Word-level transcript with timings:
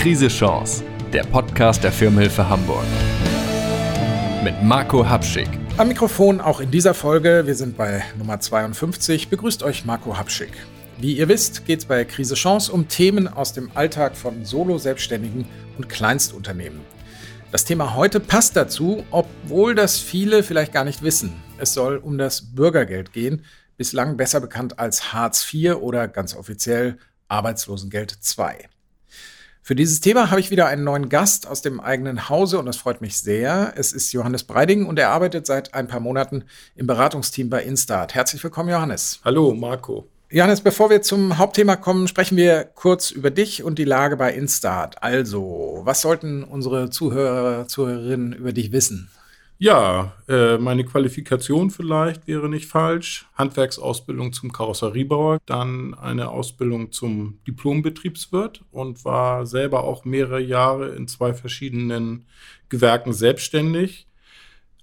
Krise 0.00 0.28
Chance, 0.28 0.82
der 1.12 1.24
Podcast 1.24 1.84
der 1.84 1.92
Firmenhilfe 1.92 2.48
Hamburg. 2.48 2.86
Mit 4.42 4.62
Marco 4.62 5.06
Habschick. 5.06 5.46
Am 5.76 5.88
Mikrofon 5.88 6.40
auch 6.40 6.60
in 6.60 6.70
dieser 6.70 6.94
Folge, 6.94 7.42
wir 7.44 7.54
sind 7.54 7.76
bei 7.76 8.02
Nummer 8.16 8.40
52, 8.40 9.28
begrüßt 9.28 9.62
euch 9.62 9.84
Marco 9.84 10.16
Habschick. 10.16 10.52
Wie 10.96 11.18
ihr 11.18 11.28
wisst, 11.28 11.66
geht 11.66 11.80
es 11.80 11.84
bei 11.84 12.06
Krise 12.06 12.34
Chance 12.34 12.72
um 12.72 12.88
Themen 12.88 13.28
aus 13.28 13.52
dem 13.52 13.70
Alltag 13.74 14.16
von 14.16 14.42
Solo-Selbstständigen 14.46 15.44
und 15.76 15.90
Kleinstunternehmen. 15.90 16.80
Das 17.52 17.66
Thema 17.66 17.94
heute 17.94 18.20
passt 18.20 18.56
dazu, 18.56 19.04
obwohl 19.10 19.74
das 19.74 19.98
viele 19.98 20.42
vielleicht 20.42 20.72
gar 20.72 20.84
nicht 20.84 21.02
wissen. 21.02 21.42
Es 21.58 21.74
soll 21.74 21.98
um 21.98 22.16
das 22.16 22.54
Bürgergeld 22.54 23.12
gehen, 23.12 23.44
bislang 23.76 24.16
besser 24.16 24.40
bekannt 24.40 24.78
als 24.78 25.12
Hartz 25.12 25.46
IV 25.52 25.74
oder 25.74 26.08
ganz 26.08 26.34
offiziell 26.34 26.96
Arbeitslosengeld 27.28 28.16
II. 28.38 28.66
Für 29.70 29.76
dieses 29.76 30.00
Thema 30.00 30.32
habe 30.32 30.40
ich 30.40 30.50
wieder 30.50 30.66
einen 30.66 30.82
neuen 30.82 31.08
Gast 31.08 31.46
aus 31.46 31.62
dem 31.62 31.78
eigenen 31.78 32.28
Hause 32.28 32.58
und 32.58 32.66
das 32.66 32.76
freut 32.76 33.00
mich 33.00 33.20
sehr. 33.20 33.72
Es 33.76 33.92
ist 33.92 34.12
Johannes 34.12 34.42
Breiding 34.42 34.84
und 34.84 34.98
er 34.98 35.10
arbeitet 35.10 35.46
seit 35.46 35.74
ein 35.74 35.86
paar 35.86 36.00
Monaten 36.00 36.42
im 36.74 36.88
Beratungsteam 36.88 37.50
bei 37.50 37.62
Instart. 37.62 38.16
Herzlich 38.16 38.42
willkommen, 38.42 38.70
Johannes. 38.70 39.20
Hallo, 39.24 39.54
Marco. 39.54 40.08
Johannes, 40.28 40.60
bevor 40.60 40.90
wir 40.90 41.02
zum 41.02 41.38
Hauptthema 41.38 41.76
kommen, 41.76 42.08
sprechen 42.08 42.36
wir 42.36 42.64
kurz 42.64 43.12
über 43.12 43.30
dich 43.30 43.62
und 43.62 43.78
die 43.78 43.84
Lage 43.84 44.16
bei 44.16 44.34
Instart. 44.34 45.00
Also, 45.04 45.82
was 45.84 46.00
sollten 46.00 46.42
unsere 46.42 46.90
Zuhörer, 46.90 47.68
Zuhörerinnen 47.68 48.32
über 48.32 48.52
dich 48.52 48.72
wissen? 48.72 49.08
Ja, 49.62 50.14
äh, 50.26 50.56
meine 50.56 50.86
Qualifikation 50.86 51.68
vielleicht 51.70 52.26
wäre 52.26 52.48
nicht 52.48 52.64
falsch. 52.64 53.26
Handwerksausbildung 53.34 54.32
zum 54.32 54.52
Karosseriebauer, 54.52 55.38
dann 55.44 55.92
eine 55.92 56.30
Ausbildung 56.30 56.92
zum 56.92 57.40
Diplombetriebswirt 57.46 58.64
und 58.70 59.04
war 59.04 59.44
selber 59.44 59.84
auch 59.84 60.06
mehrere 60.06 60.40
Jahre 60.40 60.94
in 60.94 61.08
zwei 61.08 61.34
verschiedenen 61.34 62.24
Gewerken 62.70 63.12
selbstständig. 63.12 64.06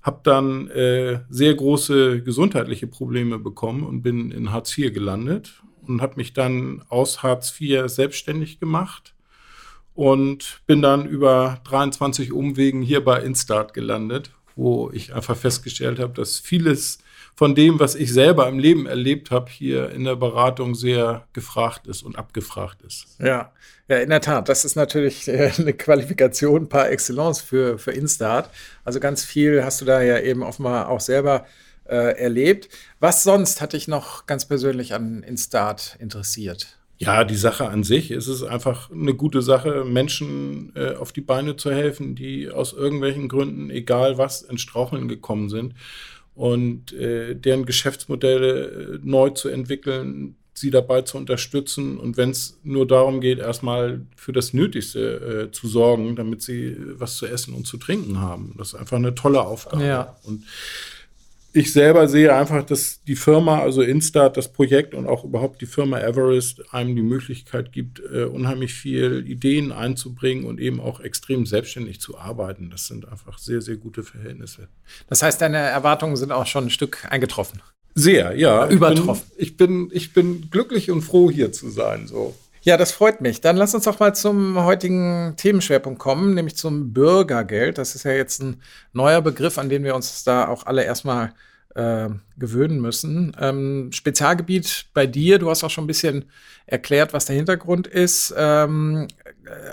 Hab 0.03 0.23
dann 0.23 0.69
äh, 0.69 1.21
sehr 1.27 1.55
große 1.55 2.21
gesundheitliche 2.21 2.85
Probleme 2.85 3.39
bekommen 3.39 3.81
und 3.81 4.03
bin 4.03 4.29
in 4.29 4.51
Hartz 4.51 4.77
IV 4.77 4.93
gelandet 4.93 5.63
und 5.87 6.03
habe 6.03 6.17
mich 6.17 6.33
dann 6.33 6.83
aus 6.87 7.23
Hartz 7.23 7.59
IV 7.59 7.89
selbstständig 7.89 8.59
gemacht 8.59 9.15
und 9.95 10.61
bin 10.67 10.83
dann 10.83 11.07
über 11.07 11.61
23 11.63 12.31
Umwegen 12.31 12.83
hier 12.83 13.03
bei 13.03 13.23
Instart 13.23 13.73
gelandet 13.73 14.36
wo 14.57 14.89
ich 14.91 15.13
einfach 15.13 15.37
festgestellt 15.37 15.99
habe, 15.99 16.13
dass 16.13 16.39
vieles 16.39 16.97
von 17.35 17.53
dem, 17.53 17.79
was 17.79 17.93
ich 17.93 18.11
selber 18.11 18.49
im 18.49 18.57
Leben 18.57 18.87
erlebt 18.87 19.29
habe, 19.29 19.49
hier 19.51 19.91
in 19.91 20.03
der 20.03 20.15
Beratung 20.15 20.73
sehr 20.73 21.27
gefragt 21.33 21.85
ist 21.85 22.01
und 22.01 22.17
abgefragt 22.17 22.81
ist. 22.81 23.05
Ja, 23.19 23.51
ja, 23.87 23.97
in 23.97 24.09
der 24.09 24.21
Tat. 24.21 24.49
Das 24.49 24.65
ist 24.65 24.75
natürlich 24.75 25.27
äh, 25.27 25.51
eine 25.57 25.73
Qualifikation 25.73 26.67
par 26.67 26.89
excellence 26.89 27.39
für, 27.39 27.77
für 27.77 27.91
Instart. 27.91 28.49
Also 28.83 28.99
ganz 28.99 29.23
viel 29.23 29.63
hast 29.63 29.81
du 29.81 29.85
da 29.85 30.01
ja 30.01 30.19
eben 30.19 30.41
offenbar 30.41 30.89
auch 30.89 30.99
selber 30.99 31.45
äh, 31.85 32.19
erlebt. 32.19 32.69
Was 32.99 33.21
sonst 33.21 33.61
hat 33.61 33.73
dich 33.73 33.87
noch 33.87 34.25
ganz 34.25 34.45
persönlich 34.45 34.95
an 34.95 35.21
Instart 35.21 35.95
interessiert? 35.99 36.77
Ja, 36.99 37.23
die 37.23 37.35
Sache 37.35 37.69
an 37.69 37.83
sich 37.83 38.11
es 38.11 38.27
ist 38.27 38.43
einfach 38.43 38.89
eine 38.91 39.13
gute 39.13 39.41
Sache, 39.41 39.85
Menschen 39.85 40.71
äh, 40.75 40.95
auf 40.95 41.11
die 41.11 41.21
Beine 41.21 41.55
zu 41.55 41.71
helfen, 41.71 42.15
die 42.15 42.49
aus 42.49 42.73
irgendwelchen 42.73 43.27
Gründen, 43.27 43.69
egal 43.69 44.17
was, 44.17 44.41
ins 44.41 44.61
Straucheln 44.61 45.07
gekommen 45.07 45.49
sind 45.49 45.73
und 46.33 46.93
äh, 46.93 47.35
deren 47.35 47.65
Geschäftsmodelle 47.65 48.65
äh, 48.65 48.99
neu 49.03 49.29
zu 49.31 49.49
entwickeln, 49.49 50.35
sie 50.53 50.71
dabei 50.71 51.03
zu 51.03 51.17
unterstützen 51.17 51.99
und 51.99 52.17
wenn 52.17 52.31
es 52.31 52.59
nur 52.63 52.87
darum 52.87 53.21
geht, 53.21 53.37
erstmal 53.37 54.01
für 54.15 54.33
das 54.33 54.53
Nötigste 54.53 55.49
äh, 55.49 55.51
zu 55.51 55.67
sorgen, 55.67 56.15
damit 56.15 56.41
sie 56.41 56.75
was 56.95 57.17
zu 57.17 57.27
essen 57.27 57.53
und 57.53 57.67
zu 57.67 57.77
trinken 57.77 58.19
haben. 58.19 58.55
Das 58.57 58.69
ist 58.69 58.75
einfach 58.75 58.97
eine 58.97 59.13
tolle 59.13 59.41
Aufgabe. 59.41 59.85
Ja. 59.85 60.17
Und 60.23 60.45
ich 61.57 61.73
selber 61.73 62.07
sehe 62.07 62.35
einfach, 62.35 62.63
dass 62.63 63.03
die 63.03 63.15
Firma, 63.15 63.59
also 63.59 63.81
Instart, 63.81 64.37
das 64.37 64.53
Projekt 64.53 64.93
und 64.93 65.07
auch 65.07 65.23
überhaupt 65.23 65.59
die 65.59 65.65
Firma 65.65 65.99
Everest 65.99 66.71
einem 66.71 66.95
die 66.95 67.01
Möglichkeit 67.01 67.71
gibt, 67.71 67.99
äh, 67.99 68.25
unheimlich 68.25 68.75
viel 68.75 69.25
Ideen 69.27 69.71
einzubringen 69.71 70.45
und 70.45 70.59
eben 70.59 70.79
auch 70.79 70.99
extrem 70.99 71.47
selbstständig 71.47 71.99
zu 71.99 72.17
arbeiten. 72.17 72.69
Das 72.69 72.85
sind 72.85 73.07
einfach 73.07 73.39
sehr, 73.39 73.61
sehr 73.61 73.77
gute 73.77 74.03
Verhältnisse. 74.03 74.67
Das 75.09 75.23
heißt, 75.23 75.41
deine 75.41 75.57
Erwartungen 75.57 76.15
sind 76.15 76.31
auch 76.31 76.45
schon 76.45 76.65
ein 76.65 76.69
Stück 76.69 77.07
eingetroffen. 77.09 77.59
Sehr, 77.95 78.37
ja. 78.37 78.69
Übertroffen. 78.69 79.23
Ich 79.35 79.57
bin, 79.57 79.89
ich 79.91 80.13
bin, 80.13 80.37
ich 80.37 80.41
bin 80.41 80.49
glücklich 80.51 80.91
und 80.91 81.01
froh, 81.01 81.31
hier 81.31 81.51
zu 81.51 81.69
sein. 81.71 82.05
So. 82.05 82.35
Ja, 82.67 82.75
das 82.75 82.91
freut 82.91 83.21
mich. 83.21 83.39
Dann 83.39 83.55
lass 83.55 83.73
uns 83.73 83.85
doch 83.85 83.97
mal 83.99 84.13
zum 84.13 84.61
heutigen 84.61 85.35
Themenschwerpunkt 85.37 85.99
kommen, 85.99 86.33
nämlich 86.33 86.57
zum 86.57 86.91
Bürgergeld. 86.91 87.77
Das 87.77 87.95
ist 87.95 88.03
ja 88.03 88.11
jetzt 88.11 88.41
ein 88.41 88.61
neuer 88.91 89.21
Begriff, 89.21 89.57
an 89.57 89.69
den 89.69 89.85
wir 89.85 89.95
uns 89.95 90.25
da 90.25 90.49
auch 90.49 90.65
alle 90.65 90.83
erstmal 90.83 91.33
äh, 91.77 92.09
gewöhnen 92.37 92.81
müssen. 92.81 93.37
Ähm, 93.39 93.91
Spezialgebiet 93.93 94.87
bei 94.93 95.05
dir, 95.05 95.37
du 95.37 95.49
hast 95.49 95.63
auch 95.63 95.69
schon 95.69 95.83
ein 95.83 95.87
bisschen 95.87 96.25
erklärt, 96.65 97.13
was 97.13 97.25
der 97.25 97.35
Hintergrund 97.35 97.85
ist. 97.85 98.33
Ähm, 98.35 99.07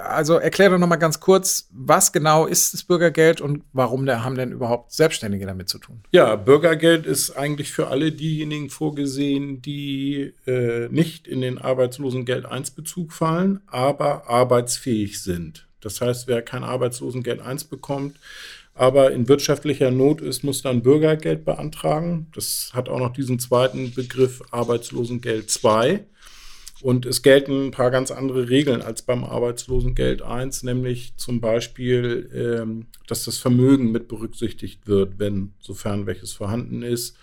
also 0.05 0.35
erklär 0.35 0.71
doch 0.71 0.79
noch 0.79 0.87
mal 0.87 0.97
ganz 0.97 1.19
kurz, 1.19 1.69
was 1.73 2.13
genau 2.13 2.47
ist 2.47 2.75
das 2.75 2.85
Bürgergeld 2.85 3.41
und 3.41 3.65
warum 3.73 4.05
da 4.05 4.23
haben 4.23 4.37
denn 4.37 4.53
überhaupt 4.53 4.93
Selbstständige 4.93 5.47
damit 5.47 5.71
zu 5.71 5.79
tun? 5.79 6.03
Ja, 6.13 6.37
Bürgergeld 6.37 7.07
ist 7.07 7.33
eigentlich 7.33 7.73
für 7.73 7.89
alle 7.89 8.13
diejenigen 8.13 8.69
vorgesehen, 8.69 9.63
die 9.63 10.35
äh, 10.47 10.89
nicht 10.91 11.27
in 11.27 11.41
den 11.41 11.59
Arbeitslosengeld 11.59 12.45
1 12.45 12.73
Bezug 12.73 13.13
fallen, 13.13 13.63
aber 13.67 14.29
arbeitsfähig 14.29 15.23
sind. 15.23 15.67
Das 15.81 16.01
heißt, 16.01 16.29
wer 16.29 16.43
kein 16.43 16.65
Arbeitslosengeld 16.65 17.41
1 17.41 17.65
bekommt, 17.65 18.17
aber 18.75 19.13
in 19.13 19.29
wirtschaftlicher 19.29 19.91
Not 19.91 20.21
ist, 20.21 20.43
muss 20.43 20.63
dann 20.63 20.83
Bürgergeld 20.83 21.45
beantragen. 21.45 22.27
Das 22.35 22.71
hat 22.73 22.89
auch 22.89 22.99
noch 22.99 23.13
diesen 23.13 23.39
zweiten 23.39 23.95
Begriff 23.95 24.43
Arbeitslosengeld 24.51 25.49
2. 25.49 26.05
Und 26.83 27.07
es 27.07 27.23
gelten 27.23 27.69
ein 27.69 27.71
paar 27.71 27.91
ganz 27.91 28.11
andere 28.11 28.51
Regeln 28.51 28.83
als 28.83 29.03
beim 29.03 29.25
Arbeitslosengeld 29.25 30.23
1, 30.23 30.65
nämlich 30.65 31.17
zum 31.17 31.41
Beispiel, 31.41 32.29
ähm, 32.35 32.87
dass 33.07 33.25
das 33.25 33.39
Vermögen 33.39 33.93
mit 33.93 34.09
berücksichtigt 34.09 34.87
wird, 34.87 35.19
wenn 35.19 35.55
sofern 35.61 36.07
welches 36.07 36.33
vorhanden 36.33 36.83
ist. 36.83 37.17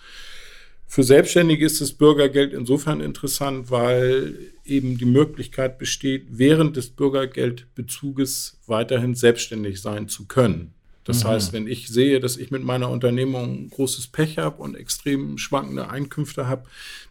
Für 0.86 1.04
Selbstständige 1.04 1.64
ist 1.64 1.80
das 1.80 1.92
Bürgergeld 1.92 2.52
insofern 2.52 3.00
interessant, 3.00 3.70
weil 3.70 4.36
eben 4.64 4.98
die 4.98 5.04
Möglichkeit 5.04 5.78
besteht, 5.78 6.26
während 6.30 6.76
des 6.76 6.90
Bürgergeldbezuges 6.90 8.58
weiterhin 8.66 9.14
selbstständig 9.14 9.80
sein 9.80 10.08
zu 10.08 10.26
können. 10.26 10.74
Das 11.04 11.24
mhm. 11.24 11.28
heißt, 11.28 11.52
wenn 11.52 11.66
ich 11.66 11.88
sehe, 11.88 12.20
dass 12.20 12.36
ich 12.36 12.50
mit 12.50 12.62
meiner 12.62 12.88
Unternehmung 12.88 13.68
großes 13.70 14.08
Pech 14.08 14.38
habe 14.38 14.62
und 14.62 14.76
extrem 14.76 15.38
schwankende 15.38 15.90
Einkünfte 15.90 16.46
habe, 16.46 16.64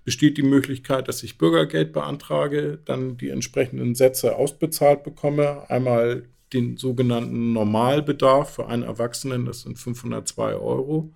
besteht 0.05 0.37
die 0.37 0.43
Möglichkeit, 0.43 1.07
dass 1.07 1.23
ich 1.23 1.37
Bürgergeld 1.37 1.93
beantrage, 1.93 2.79
dann 2.85 3.17
die 3.17 3.29
entsprechenden 3.29 3.95
Sätze 3.95 4.35
ausbezahlt 4.35 5.03
bekomme. 5.03 5.69
Einmal 5.69 6.23
den 6.53 6.77
sogenannten 6.77 7.53
Normalbedarf 7.53 8.55
für 8.55 8.67
einen 8.67 8.83
Erwachsenen, 8.83 9.45
das 9.45 9.61
sind 9.61 9.77
502 9.77 10.55
Euro. 10.55 11.13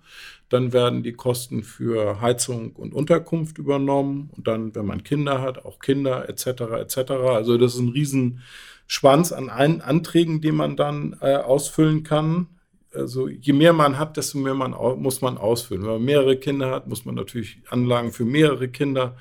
Dann 0.48 0.72
werden 0.72 1.02
die 1.02 1.12
Kosten 1.12 1.62
für 1.62 2.20
Heizung 2.20 2.72
und 2.72 2.94
Unterkunft 2.94 3.58
übernommen 3.58 4.30
und 4.36 4.46
dann, 4.46 4.74
wenn 4.74 4.86
man 4.86 5.02
Kinder 5.02 5.42
hat, 5.42 5.64
auch 5.64 5.80
Kinder 5.80 6.28
etc. 6.28 6.46
etc. 6.80 7.10
Also 7.10 7.58
das 7.58 7.74
ist 7.74 7.80
ein 7.80 7.88
Riesenschwanz 7.88 9.32
an 9.32 9.50
Anträgen, 9.50 10.40
die 10.40 10.52
man 10.52 10.76
dann 10.76 11.16
äh, 11.20 11.34
ausfüllen 11.34 12.02
kann 12.04 12.46
also 12.96 13.28
je 13.28 13.52
mehr 13.52 13.72
man 13.72 13.98
hat, 13.98 14.16
desto 14.16 14.38
mehr 14.38 14.54
man, 14.54 14.72
muss 15.00 15.20
man 15.20 15.38
ausfüllen. 15.38 15.82
Wenn 15.82 15.90
man 15.90 16.04
mehrere 16.04 16.36
Kinder 16.36 16.70
hat, 16.70 16.86
muss 16.86 17.04
man 17.04 17.14
natürlich 17.14 17.58
Anlagen 17.68 18.12
für 18.12 18.24
mehrere 18.24 18.68
Kinder. 18.68 19.16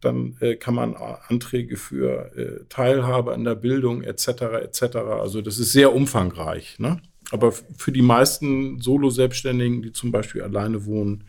Dann 0.00 0.36
äh, 0.40 0.56
kann 0.56 0.74
man 0.74 0.96
Anträge 0.96 1.76
für 1.76 2.36
äh, 2.36 2.64
Teilhabe 2.68 3.32
an 3.32 3.44
der 3.44 3.54
Bildung 3.54 4.02
etc. 4.02 4.28
etc. 4.62 4.96
Also 4.96 5.40
das 5.40 5.58
ist 5.58 5.72
sehr 5.72 5.94
umfangreich. 5.94 6.78
Ne? 6.78 7.00
Aber 7.30 7.52
für 7.52 7.92
die 7.92 8.02
meisten 8.02 8.80
Solo-Selbstständigen, 8.80 9.82
die 9.82 9.92
zum 9.92 10.10
Beispiel 10.12 10.42
alleine 10.42 10.84
wohnen, 10.84 11.24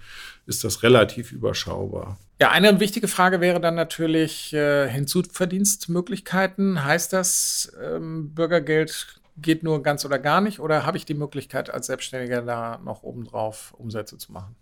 ist 0.45 0.63
das 0.63 0.83
relativ 0.83 1.31
überschaubar. 1.31 2.17
Ja, 2.41 2.49
eine 2.51 2.79
wichtige 2.79 3.07
Frage 3.07 3.39
wäre 3.39 3.61
dann 3.61 3.75
natürlich 3.75 4.53
äh, 4.53 4.89
Hinzuverdienstmöglichkeiten. 4.89 6.83
Heißt 6.83 7.13
das, 7.13 7.71
ähm, 7.81 8.33
Bürgergeld 8.33 9.21
geht 9.37 9.63
nur 9.63 9.81
ganz 9.83 10.05
oder 10.05 10.19
gar 10.19 10.41
nicht? 10.41 10.59
Oder 10.59 10.85
habe 10.85 10.97
ich 10.97 11.05
die 11.05 11.13
Möglichkeit, 11.13 11.69
als 11.69 11.87
Selbstständiger 11.87 12.41
da 12.41 12.79
noch 12.83 13.03
obendrauf 13.03 13.73
Umsätze 13.77 14.17
zu 14.17 14.31
machen? 14.31 14.55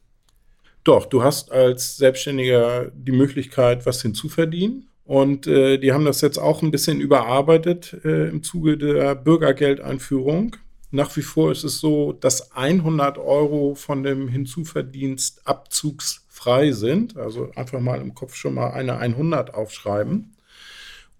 Doch, 0.84 1.06
du 1.06 1.24
hast 1.24 1.52
als 1.52 1.98
Selbstständiger 1.98 2.92
die 2.94 3.12
Möglichkeit, 3.12 3.86
was 3.86 4.02
hinzuverdienen. 4.02 4.88
Und 5.06 5.46
äh, 5.46 5.78
die 5.78 5.92
haben 5.92 6.06
das 6.06 6.22
jetzt 6.22 6.38
auch 6.38 6.62
ein 6.62 6.72
bisschen 6.72 7.02
überarbeitet 7.02 7.98
äh, 8.06 8.30
im 8.30 8.44
Zuge 8.44 8.78
der 8.78 9.16
Bürgergeldeinführung. 9.16 10.56
Nach 10.92 11.16
wie 11.16 11.22
vor 11.22 11.52
ist 11.52 11.64
es 11.64 11.80
so, 11.80 12.14
dass 12.14 12.52
100 12.52 13.18
Euro 13.18 13.76
von 13.76 14.04
dem 14.04 14.28
Hinzuverdienst 14.28 15.42
abzugsfrei 15.46 16.72
sind. 16.72 17.18
Also 17.18 17.52
einfach 17.56 17.80
mal 17.80 18.02
im 18.02 18.14
Kopf 18.14 18.36
schon 18.36 18.56
mal 18.56 18.72
eine 18.72 18.98
100 18.98 19.54
aufschreiben. 19.54 20.36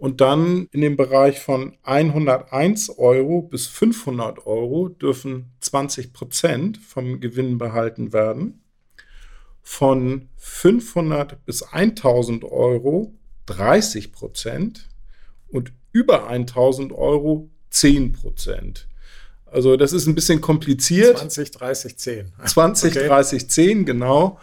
Und 0.02 0.20
dann 0.20 0.68
in 0.72 0.82
dem 0.82 0.98
Bereich 0.98 1.40
von 1.40 1.78
101 1.84 2.90
Euro 2.98 3.44
bis 3.44 3.68
500 3.68 4.48
Euro 4.48 4.90
dürfen 4.90 5.52
20 5.60 6.12
Prozent 6.12 6.80
vom 6.80 7.20
Gewinn 7.20 7.60
behalten 7.60 8.12
werden. 8.12 8.64
Von 9.62 10.30
500 10.38 11.46
bis 11.46 11.62
1000 11.62 12.46
Euro 12.46 13.14
30 13.46 14.12
Prozent 14.12 14.90
und 15.50 15.72
über 15.92 16.28
1000 16.28 16.94
Euro 16.94 17.52
10 17.70 18.14
Prozent. 18.14 18.88
Also 19.46 19.78
das 19.78 19.94
ist 19.94 20.08
ein 20.08 20.16
bisschen 20.16 20.42
kompliziert. 20.42 21.20
20, 21.20 21.52
30, 21.52 21.98
10. 22.00 22.34
20, 22.44 22.98
okay. 22.98 23.08
30, 23.08 23.50
10, 23.52 23.86
genau. 23.86 24.40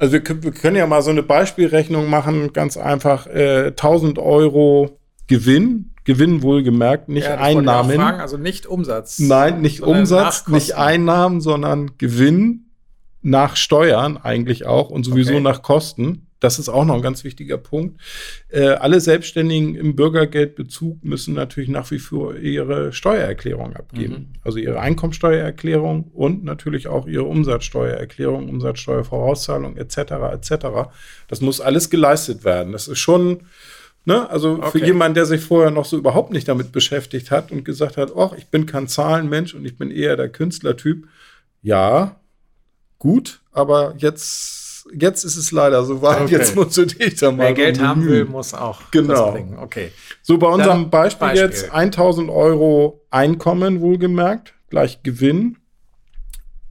Also 0.00 0.14
wir, 0.14 0.22
wir, 0.42 0.52
können 0.52 0.76
ja 0.76 0.86
mal 0.86 1.02
so 1.02 1.10
eine 1.10 1.22
Beispielrechnung 1.22 2.08
machen, 2.08 2.54
ganz 2.54 2.78
einfach 2.78 3.26
äh, 3.26 3.66
1000 3.66 4.18
Euro 4.18 4.98
Gewinn, 5.26 5.90
Gewinn 6.04 6.40
wohlgemerkt, 6.40 7.10
nicht 7.10 7.26
ja, 7.26 7.36
Einnahmen. 7.36 7.96
Fragen, 7.96 8.20
also 8.20 8.38
nicht 8.38 8.66
Umsatz. 8.66 9.18
Nein, 9.18 9.60
nicht 9.60 9.82
Umsatz, 9.82 10.48
nicht 10.48 10.74
Einnahmen, 10.74 11.42
sondern 11.42 11.98
Gewinn 11.98 12.70
nach 13.20 13.56
Steuern 13.56 14.16
eigentlich 14.16 14.64
auch 14.64 14.88
und 14.88 15.04
sowieso 15.04 15.34
okay. 15.34 15.42
nach 15.42 15.60
Kosten 15.60 16.29
das 16.40 16.58
ist 16.58 16.68
auch 16.68 16.84
noch 16.84 16.94
ein 16.96 17.02
ganz 17.02 17.22
wichtiger 17.22 17.58
Punkt. 17.58 18.00
Äh, 18.48 18.68
alle 18.68 19.00
Selbstständigen 19.00 19.74
im 19.74 19.94
Bürgergeldbezug 19.94 21.04
müssen 21.04 21.34
natürlich 21.34 21.70
nach 21.70 21.90
wie 21.90 21.98
vor 21.98 22.36
ihre 22.36 22.92
Steuererklärung 22.92 23.76
abgeben. 23.76 24.14
Mhm. 24.14 24.40
Also 24.42 24.58
ihre 24.58 24.80
Einkommensteuererklärung 24.80 26.04
und 26.14 26.42
natürlich 26.44 26.88
auch 26.88 27.06
ihre 27.06 27.24
Umsatzsteuererklärung, 27.24 28.48
Umsatzsteuervorauszahlung 28.48 29.76
etc. 29.76 29.98
etc. 30.32 30.66
Das 31.28 31.40
muss 31.40 31.60
alles 31.60 31.90
geleistet 31.90 32.44
werden. 32.44 32.72
Das 32.72 32.88
ist 32.88 32.98
schon 32.98 33.42
Ne? 34.06 34.28
Also 34.30 34.52
okay. 34.52 34.70
für 34.70 34.84
jemanden, 34.84 35.14
der 35.14 35.26
sich 35.26 35.42
vorher 35.42 35.70
noch 35.70 35.84
so 35.84 35.98
überhaupt 35.98 36.32
nicht 36.32 36.48
damit 36.48 36.72
beschäftigt 36.72 37.30
hat 37.30 37.52
und 37.52 37.64
gesagt 37.64 37.98
hat, 37.98 38.12
ach, 38.16 38.32
ich 38.32 38.46
bin 38.46 38.64
kein 38.64 38.88
Zahlenmensch 38.88 39.54
und 39.54 39.66
ich 39.66 39.76
bin 39.76 39.90
eher 39.90 40.16
der 40.16 40.30
Künstlertyp. 40.30 41.06
Ja, 41.62 42.16
gut, 42.98 43.42
aber 43.52 43.94
jetzt 43.98 44.59
jetzt 44.98 45.24
ist 45.24 45.36
es 45.36 45.52
leider 45.52 45.84
so 45.84 46.02
weit. 46.02 46.22
Okay. 46.22 46.32
Jetzt 46.32 46.54
musst 46.54 46.76
du 46.76 46.86
dich 46.86 47.16
da 47.16 47.30
mal. 47.30 47.46
Wer 47.46 47.54
Geld 47.54 47.80
haben 47.80 48.06
will, 48.06 48.24
muss 48.24 48.54
auch 48.54 48.90
genau. 48.90 49.36
Okay. 49.58 49.92
So, 50.22 50.38
bei 50.38 50.48
unserem 50.48 50.90
Beispiel, 50.90 51.28
Beispiel, 51.28 51.42
jetzt 51.42 51.70
1000 51.70 52.30
Euro 52.30 53.04
Einkommen, 53.10 53.80
wohlgemerkt, 53.80 54.54
gleich 54.68 55.02
Gewinn. 55.02 55.56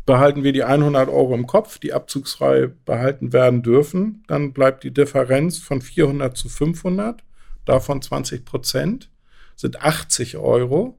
Behalten 0.06 0.44
wir 0.44 0.54
die 0.54 0.64
100 0.64 1.08
Euro 1.08 1.36
im 1.36 1.46
Kopf, 1.46 1.78
die 1.78 1.94
abzugsfrei 1.94 2.72
behalten 2.86 3.32
werden 3.32 3.62
dürfen. 3.62 4.24
Dann 4.28 4.54
bleibt 4.54 4.84
die 4.84 4.92
Differenz 4.92 5.60
von 5.60 5.82
400 5.82 6.36
zu 6.36 6.50
500, 6.50 7.24
davon 7.66 8.02
20 8.02 8.44
Prozent, 8.44 9.12
sind 9.56 9.84
80 9.84 10.38
Euro. 10.38 10.98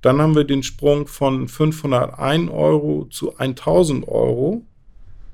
Dann 0.00 0.20
haben 0.20 0.34
wir 0.34 0.44
den 0.44 0.64
Sprung 0.64 1.06
von 1.06 1.46
501 1.46 2.50
Euro 2.50 3.04
zu 3.04 3.36
1000 3.36 4.08
Euro 4.08 4.66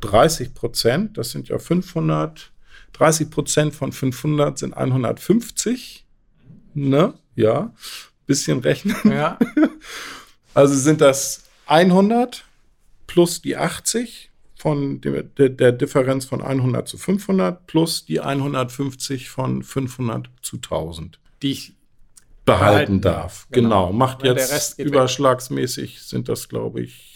30 0.00 0.54
Prozent, 0.54 1.18
das 1.18 1.30
sind 1.30 1.48
ja 1.48 1.58
500, 1.58 2.52
30 2.92 3.30
Prozent 3.30 3.74
von 3.74 3.92
500 3.92 4.58
sind 4.58 4.74
150. 4.74 6.06
Ne? 6.74 7.14
Ja, 7.34 7.72
bisschen 8.26 8.60
rechnen. 8.60 8.96
Ja. 9.04 9.38
Also 10.52 10.74
sind 10.74 11.00
das 11.00 11.44
100 11.66 12.44
plus 13.06 13.40
die 13.40 13.56
80 13.56 14.30
von 14.56 15.00
dem, 15.00 15.32
der, 15.36 15.48
der, 15.48 15.72
Differenz 15.72 16.24
von 16.26 16.42
100 16.42 16.86
zu 16.86 16.98
500 16.98 17.66
plus 17.66 18.04
die 18.04 18.20
150 18.20 19.30
von 19.30 19.62
500 19.62 20.28
zu 20.42 20.56
1000. 20.56 21.18
Die 21.42 21.52
ich 21.52 21.74
behalten, 22.44 23.00
behalten 23.00 23.00
darf. 23.00 23.46
Genau. 23.50 23.86
genau. 23.86 23.92
Macht 23.92 24.22
jetzt 24.24 24.78
überschlagsmäßig 24.78 26.02
sind 26.02 26.28
das, 26.28 26.48
glaube 26.48 26.82
ich, 26.82 27.09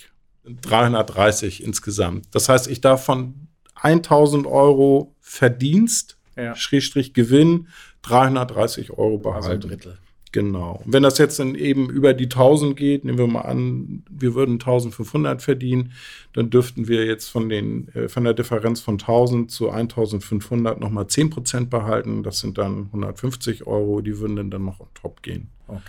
330 0.47 1.63
insgesamt. 1.63 2.27
Das 2.33 2.49
heißt, 2.49 2.69
ich 2.69 2.81
darf 2.81 3.05
von 3.05 3.49
1000 3.77 4.47
Euro 4.47 5.15
Verdienst, 5.21 6.17
ja. 6.37 6.55
Schrägstrich 6.55 7.15
Gewinn, 7.15 7.69
330 8.03 8.91
Euro 8.91 9.19
behalten. 9.19 9.37
Also 9.37 9.51
ein 9.51 9.61
Drittel. 9.61 9.99
Genau. 10.35 10.83
Und 10.85 10.93
wenn 10.93 11.05
das 11.05 11.19
jetzt 11.19 11.39
dann 11.39 11.55
eben 11.55 11.89
über 11.89 12.13
die 12.13 12.25
1000 12.25 12.77
geht, 12.77 13.05
nehmen 13.05 13.19
wir 13.19 13.27
mal 13.29 13.43
an, 13.43 14.03
wir 14.11 14.35
würden 14.35 14.55
1500 14.55 15.41
verdienen, 15.41 15.93
dann 16.33 16.51
dürften 16.51 16.89
wir 16.89 17.07
jetzt 17.07 17.29
von, 17.29 17.49
den, 17.49 17.87
äh, 17.95 18.09
von 18.09 18.25
der 18.25 18.35
Differenz 18.35 18.81
von 18.81 18.95
1000 18.95 19.49
zu 19.49 19.71
1500 19.71 20.81
nochmal 20.81 21.07
10 21.07 21.31
Prozent 21.31 21.71
behalten. 21.71 22.25
Das 22.25 22.41
sind 22.41 22.59
dann 22.59 22.87
150 22.87 23.69
Euro, 23.69 24.01
die 24.01 24.19
würden 24.19 24.35
dann, 24.35 24.51
dann 24.51 24.65
noch 24.65 24.81
on 24.81 24.89
top 24.95 25.23
gehen. 25.23 25.51
Okay. 25.69 25.81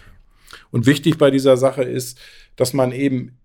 Und 0.70 0.86
wichtig 0.86 1.18
bei 1.18 1.32
dieser 1.32 1.58
Sache 1.58 1.82
ist, 1.82 2.20
dass 2.56 2.72
man 2.74 2.92
eben 2.92 3.40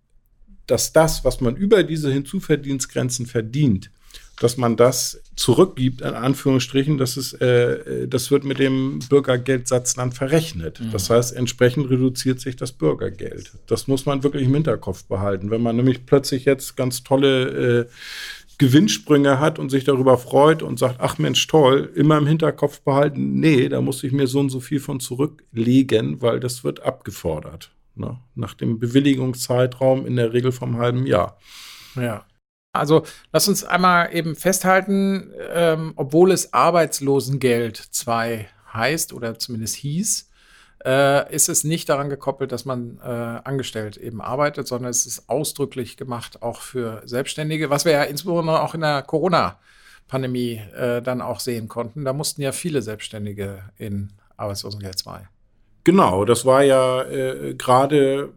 dass 0.70 0.92
das, 0.92 1.24
was 1.24 1.40
man 1.40 1.56
über 1.56 1.82
diese 1.82 2.12
Hinzuverdienstgrenzen 2.12 3.26
verdient, 3.26 3.90
dass 4.38 4.56
man 4.56 4.76
das 4.76 5.20
zurückgibt, 5.36 6.00
in 6.00 6.14
Anführungsstrichen, 6.14 6.96
dass 6.96 7.16
es, 7.16 7.34
äh, 7.34 8.08
das 8.08 8.30
wird 8.30 8.44
mit 8.44 8.58
dem 8.58 9.00
Bürgergeldsatz 9.08 9.94
dann 9.94 10.12
verrechnet. 10.12 10.80
Mhm. 10.80 10.92
Das 10.92 11.10
heißt, 11.10 11.34
entsprechend 11.36 11.90
reduziert 11.90 12.40
sich 12.40 12.56
das 12.56 12.72
Bürgergeld. 12.72 13.52
Das 13.66 13.86
muss 13.86 14.06
man 14.06 14.22
wirklich 14.22 14.44
im 14.44 14.54
Hinterkopf 14.54 15.04
behalten. 15.04 15.50
Wenn 15.50 15.62
man 15.62 15.76
nämlich 15.76 16.06
plötzlich 16.06 16.46
jetzt 16.46 16.76
ganz 16.76 17.02
tolle 17.02 17.80
äh, 17.80 17.86
Gewinnsprünge 18.56 19.40
hat 19.40 19.58
und 19.58 19.70
sich 19.70 19.84
darüber 19.84 20.16
freut 20.16 20.62
und 20.62 20.78
sagt, 20.78 20.96
ach 21.00 21.18
Mensch, 21.18 21.46
toll, 21.46 21.90
immer 21.94 22.16
im 22.16 22.26
Hinterkopf 22.26 22.80
behalten, 22.80 23.40
nee, 23.40 23.68
da 23.68 23.80
muss 23.80 24.02
ich 24.04 24.12
mir 24.12 24.26
so 24.26 24.40
und 24.40 24.50
so 24.50 24.60
viel 24.60 24.80
von 24.80 25.00
zurücklegen, 25.00 26.22
weil 26.22 26.40
das 26.40 26.64
wird 26.64 26.82
abgefordert 26.82 27.70
ne? 28.00 28.18
nach 28.34 28.54
dem 28.54 28.78
Bewilligungszeitraum 28.78 30.06
in 30.06 30.16
der 30.16 30.32
Regel 30.32 30.52
vom 30.52 30.78
halben 30.78 31.06
Jahr. 31.06 31.38
Ja. 31.94 32.24
Also 32.72 33.04
lass 33.32 33.48
uns 33.48 33.64
einmal 33.64 34.14
eben 34.14 34.36
festhalten, 34.36 35.32
ähm, 35.52 35.92
obwohl 35.96 36.30
es 36.30 36.52
Arbeitslosengeld 36.52 37.76
2 37.76 38.48
heißt 38.72 39.12
oder 39.12 39.38
zumindest 39.38 39.74
hieß, 39.76 40.30
äh, 40.84 41.34
ist 41.34 41.48
es 41.48 41.64
nicht 41.64 41.88
daran 41.88 42.08
gekoppelt, 42.08 42.52
dass 42.52 42.64
man 42.64 42.98
äh, 43.02 43.06
angestellt 43.08 43.96
eben 43.96 44.20
arbeitet, 44.20 44.68
sondern 44.68 44.90
es 44.90 45.04
ist 45.04 45.28
ausdrücklich 45.28 45.96
gemacht 45.96 46.42
auch 46.42 46.60
für 46.60 47.02
Selbstständige, 47.04 47.70
was 47.70 47.84
wir 47.84 47.92
ja 47.92 48.02
insbesondere 48.04 48.62
auch 48.62 48.74
in 48.74 48.80
der 48.82 49.02
Corona-Pandemie 49.02 50.62
äh, 50.74 51.02
dann 51.02 51.20
auch 51.20 51.40
sehen 51.40 51.68
konnten. 51.68 52.04
Da 52.04 52.12
mussten 52.12 52.40
ja 52.40 52.52
viele 52.52 52.82
Selbstständige 52.82 53.64
in 53.76 54.12
Arbeitslosengeld 54.36 54.98
2. 54.98 55.28
Genau, 55.84 56.24
das 56.24 56.44
war 56.44 56.62
ja 56.62 57.02
äh, 57.02 57.54
gerade 57.54 58.32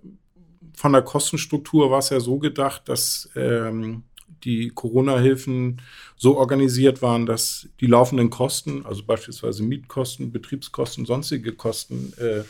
von 0.76 0.94
der 0.94 1.02
Kostenstruktur 1.02 1.92
war 1.92 2.00
es 2.00 2.10
ja 2.10 2.20
so 2.20 2.40
gedacht, 2.40 2.84
dass 2.90 3.30
ähm, 3.36 4.04
die 4.44 4.70
Corona-Hilfen 4.70 5.82
so 6.18 6.38
organisiert 6.38 7.02
waren, 7.02 7.26
dass 7.26 7.70
die 7.80 7.88
laufenden 7.88 8.30
Kosten, 8.30 8.86
also 8.86 9.04
beispielsweise 9.04 9.64
Mietkosten, 9.64 10.32
Betriebskosten, 10.32 11.06
sonstige 11.06 11.54
Kosten, 11.54 12.14
äh, 12.18 12.44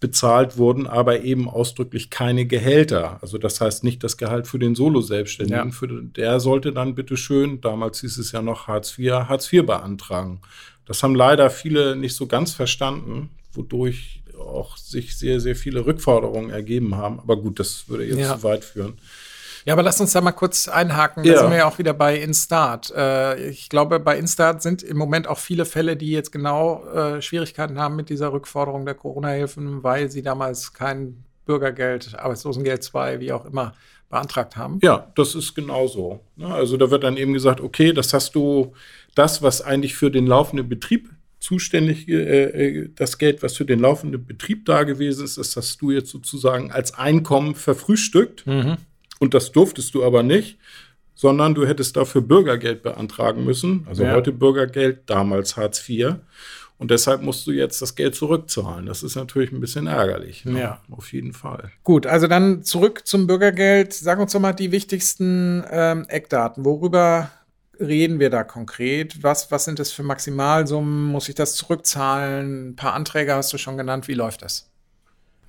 bezahlt 0.00 0.56
wurden, 0.56 0.88
aber 0.88 1.22
eben 1.22 1.48
ausdrücklich 1.48 2.10
keine 2.10 2.44
Gehälter. 2.44 3.18
Also 3.22 3.38
das 3.38 3.60
heißt 3.60 3.84
nicht 3.84 4.02
das 4.02 4.16
Gehalt 4.16 4.48
für 4.48 4.58
den 4.58 4.74
Solo-Selbstständigen. 4.74 5.68
Ja. 5.68 5.70
Für, 5.70 5.86
der 6.02 6.40
sollte 6.40 6.72
dann 6.72 6.96
bitte 6.96 7.16
schön, 7.16 7.60
damals 7.60 8.00
hieß 8.00 8.18
es 8.18 8.32
ja 8.32 8.42
noch 8.42 8.66
Hartz 8.66 8.98
IV, 8.98 9.12
Hartz 9.12 9.52
IV 9.52 9.64
beantragen. 9.64 10.40
Das 10.86 11.04
haben 11.04 11.14
leider 11.14 11.50
viele 11.50 11.94
nicht 11.94 12.16
so 12.16 12.26
ganz 12.26 12.52
verstanden 12.52 13.30
wodurch 13.54 14.22
auch 14.38 14.76
sich 14.76 15.16
sehr, 15.16 15.40
sehr 15.40 15.56
viele 15.56 15.86
Rückforderungen 15.86 16.50
ergeben 16.50 16.96
haben. 16.96 17.20
Aber 17.20 17.36
gut, 17.36 17.60
das 17.60 17.88
würde 17.88 18.04
jetzt 18.04 18.18
ja. 18.18 18.36
zu 18.36 18.42
weit 18.42 18.64
führen. 18.64 18.98
Ja, 19.64 19.74
aber 19.74 19.82
lass 19.82 20.00
uns 20.00 20.12
da 20.12 20.20
mal 20.20 20.32
kurz 20.32 20.66
einhaken. 20.66 21.22
Da 21.22 21.38
sind 21.38 21.50
wir 21.50 21.58
ja 21.58 21.68
auch 21.68 21.78
wieder 21.78 21.94
bei 21.94 22.18
Instart. 22.18 22.92
Äh, 22.96 23.48
ich 23.48 23.68
glaube, 23.68 24.00
bei 24.00 24.18
Instart 24.18 24.60
sind 24.60 24.82
im 24.82 24.96
Moment 24.96 25.28
auch 25.28 25.38
viele 25.38 25.64
Fälle, 25.64 25.96
die 25.96 26.10
jetzt 26.10 26.32
genau 26.32 26.84
äh, 26.88 27.22
Schwierigkeiten 27.22 27.78
haben 27.78 27.94
mit 27.94 28.08
dieser 28.08 28.32
Rückforderung 28.32 28.84
der 28.84 28.94
Corona-Hilfen, 28.94 29.84
weil 29.84 30.10
sie 30.10 30.22
damals 30.22 30.72
kein 30.72 31.24
Bürgergeld, 31.44 32.18
Arbeitslosengeld 32.18 32.82
2, 32.82 33.20
wie 33.20 33.32
auch 33.32 33.44
immer, 33.44 33.74
beantragt 34.08 34.56
haben. 34.56 34.78
Ja, 34.82 35.12
das 35.14 35.34
ist 35.34 35.54
genauso. 35.54 36.20
Ne? 36.36 36.52
Also 36.52 36.76
da 36.76 36.90
wird 36.90 37.04
dann 37.04 37.16
eben 37.16 37.32
gesagt, 37.32 37.60
okay, 37.60 37.92
das 37.92 38.12
hast 38.12 38.34
du, 38.34 38.74
das, 39.14 39.42
was 39.42 39.62
eigentlich 39.62 39.94
für 39.94 40.10
den 40.10 40.26
laufenden 40.26 40.68
Betrieb 40.68 41.10
zuständig, 41.42 42.08
äh, 42.08 42.44
äh, 42.44 42.90
das 42.94 43.18
Geld, 43.18 43.42
was 43.42 43.56
für 43.56 43.64
den 43.64 43.80
laufenden 43.80 44.24
Betrieb 44.24 44.64
da 44.64 44.84
gewesen 44.84 45.24
ist, 45.24 45.38
das 45.38 45.56
hast 45.56 45.82
du 45.82 45.90
jetzt 45.90 46.10
sozusagen 46.10 46.70
als 46.70 46.94
Einkommen 46.94 47.56
verfrühstückt. 47.56 48.46
Mhm. 48.46 48.76
Und 49.18 49.34
das 49.34 49.50
durftest 49.50 49.92
du 49.94 50.04
aber 50.04 50.22
nicht, 50.22 50.58
sondern 51.14 51.54
du 51.54 51.66
hättest 51.66 51.96
dafür 51.96 52.20
Bürgergeld 52.22 52.84
beantragen 52.84 53.44
müssen. 53.44 53.84
Also 53.88 54.04
ja. 54.04 54.14
heute 54.14 54.32
Bürgergeld, 54.32 55.00
damals 55.06 55.56
Hartz 55.56 55.88
IV. 55.88 56.14
Und 56.78 56.90
deshalb 56.90 57.22
musst 57.22 57.46
du 57.46 57.50
jetzt 57.50 57.82
das 57.82 57.96
Geld 57.96 58.14
zurückzahlen. 58.14 58.86
Das 58.86 59.02
ist 59.02 59.16
natürlich 59.16 59.50
ein 59.52 59.60
bisschen 59.60 59.88
ärgerlich. 59.88 60.44
Ne? 60.44 60.60
Ja. 60.60 60.80
Auf 60.90 61.12
jeden 61.12 61.32
Fall. 61.32 61.72
Gut, 61.82 62.06
also 62.06 62.28
dann 62.28 62.62
zurück 62.62 63.02
zum 63.04 63.26
Bürgergeld. 63.26 63.92
Sag 63.92 64.20
uns 64.20 64.32
doch 64.32 64.40
mal 64.40 64.52
die 64.52 64.70
wichtigsten 64.70 65.64
ähm, 65.70 66.06
Eckdaten. 66.08 66.64
Worüber 66.64 67.30
reden 67.82 68.20
wir 68.20 68.30
da 68.30 68.44
konkret? 68.44 69.22
Was, 69.22 69.50
was 69.50 69.64
sind 69.64 69.78
das 69.78 69.92
für 69.92 70.02
Maximalsummen? 70.02 71.04
Muss 71.06 71.28
ich 71.28 71.34
das 71.34 71.54
zurückzahlen? 71.54 72.70
Ein 72.70 72.76
paar 72.76 72.94
Anträge 72.94 73.34
hast 73.34 73.52
du 73.52 73.58
schon 73.58 73.76
genannt. 73.76 74.08
Wie 74.08 74.14
läuft 74.14 74.42
das? 74.42 74.70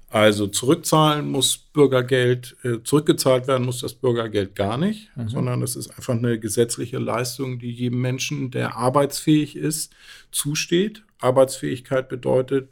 Also 0.09 0.45
zurückzahlen 0.45 1.31
muss 1.31 1.57
Bürgergeld, 1.57 2.55
äh, 2.63 2.83
zurückgezahlt 2.83 3.47
werden 3.47 3.65
muss 3.65 3.81
das 3.81 3.95
Bürgergeld 3.95 4.55
gar 4.55 4.77
nicht, 4.77 5.09
mhm. 5.17 5.27
sondern 5.27 5.63
es 5.63 5.75
ist 5.75 5.89
einfach 5.89 6.13
eine 6.13 6.37
gesetzliche 6.37 6.99
Leistung, 6.99 7.57
die 7.57 7.71
jedem 7.71 7.99
Menschen, 7.99 8.51
der 8.51 8.75
arbeitsfähig 8.75 9.55
ist, 9.55 9.91
zusteht. 10.29 11.03
Arbeitsfähigkeit 11.19 12.09
bedeutet, 12.09 12.69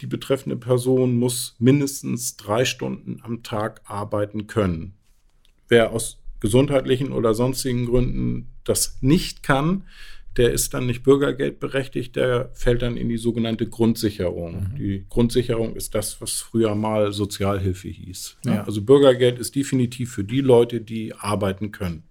die 0.00 0.06
betreffende 0.06 0.56
Person 0.56 1.18
muss 1.18 1.56
mindestens 1.58 2.38
drei 2.38 2.64
Stunden 2.64 3.20
am 3.22 3.42
Tag 3.42 3.82
arbeiten 3.84 4.46
können. 4.46 4.94
Wer 5.68 5.90
aus 5.90 6.18
gesundheitlichen 6.40 7.12
oder 7.12 7.34
sonstigen 7.34 7.84
Gründen 7.84 8.51
das 8.64 8.98
nicht 9.00 9.42
kann, 9.42 9.84
der 10.36 10.52
ist 10.52 10.72
dann 10.72 10.86
nicht 10.86 11.02
bürgergeldberechtigt, 11.02 12.16
der 12.16 12.50
fällt 12.54 12.82
dann 12.82 12.96
in 12.96 13.08
die 13.08 13.18
sogenannte 13.18 13.68
Grundsicherung. 13.68 14.72
Mhm. 14.72 14.76
Die 14.76 15.04
Grundsicherung 15.08 15.76
ist 15.76 15.94
das, 15.94 16.20
was 16.20 16.40
früher 16.40 16.74
mal 16.74 17.12
Sozialhilfe 17.12 17.88
hieß. 17.88 18.38
Ja. 18.46 18.64
Also 18.64 18.82
Bürgergeld 18.82 19.38
ist 19.38 19.54
definitiv 19.54 20.12
für 20.12 20.24
die 20.24 20.40
Leute, 20.40 20.80
die 20.80 21.14
arbeiten 21.14 21.70
können. 21.70 22.04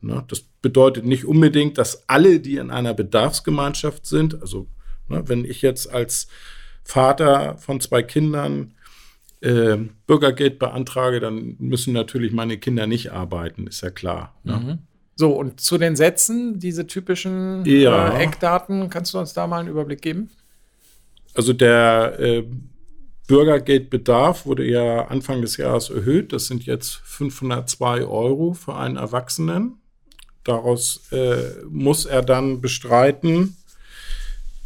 Ne? 0.00 0.24
Das 0.28 0.40
bedeutet 0.62 1.04
nicht 1.04 1.24
unbedingt, 1.24 1.78
dass 1.78 2.08
alle, 2.08 2.38
die 2.38 2.56
in 2.56 2.70
einer 2.70 2.94
Bedarfsgemeinschaft 2.94 4.06
sind, 4.06 4.40
also 4.40 4.68
ne, 5.08 5.24
wenn 5.26 5.44
ich 5.44 5.62
jetzt 5.62 5.90
als 5.92 6.28
Vater 6.84 7.56
von 7.58 7.80
zwei 7.80 8.02
Kindern 8.02 8.74
äh, 9.40 9.76
Bürgergeld 10.06 10.58
beantrage, 10.58 11.18
dann 11.20 11.56
müssen 11.58 11.92
natürlich 11.92 12.32
meine 12.32 12.58
Kinder 12.58 12.86
nicht 12.86 13.12
arbeiten, 13.12 13.66
ist 13.66 13.82
ja 13.82 13.90
klar. 13.90 14.36
Ne? 14.44 14.56
Mhm. 14.56 14.78
So, 15.18 15.32
und 15.32 15.60
zu 15.60 15.78
den 15.78 15.96
Sätzen, 15.96 16.60
diese 16.60 16.86
typischen 16.86 17.64
ja. 17.64 18.16
äh, 18.16 18.22
Eckdaten, 18.22 18.88
kannst 18.88 19.12
du 19.12 19.18
uns 19.18 19.32
da 19.32 19.48
mal 19.48 19.58
einen 19.58 19.68
Überblick 19.68 20.00
geben? 20.00 20.30
Also 21.34 21.52
der 21.52 22.20
äh, 22.20 22.44
Bürgergeldbedarf 23.26 24.46
wurde 24.46 24.64
ja 24.64 25.08
Anfang 25.08 25.42
des 25.42 25.56
Jahres 25.56 25.90
erhöht. 25.90 26.32
Das 26.32 26.46
sind 26.46 26.66
jetzt 26.66 27.00
502 27.02 28.04
Euro 28.04 28.52
für 28.52 28.76
einen 28.76 28.96
Erwachsenen. 28.96 29.78
Daraus 30.44 31.10
äh, 31.10 31.64
muss 31.68 32.04
er 32.04 32.22
dann 32.22 32.60
bestreiten 32.60 33.56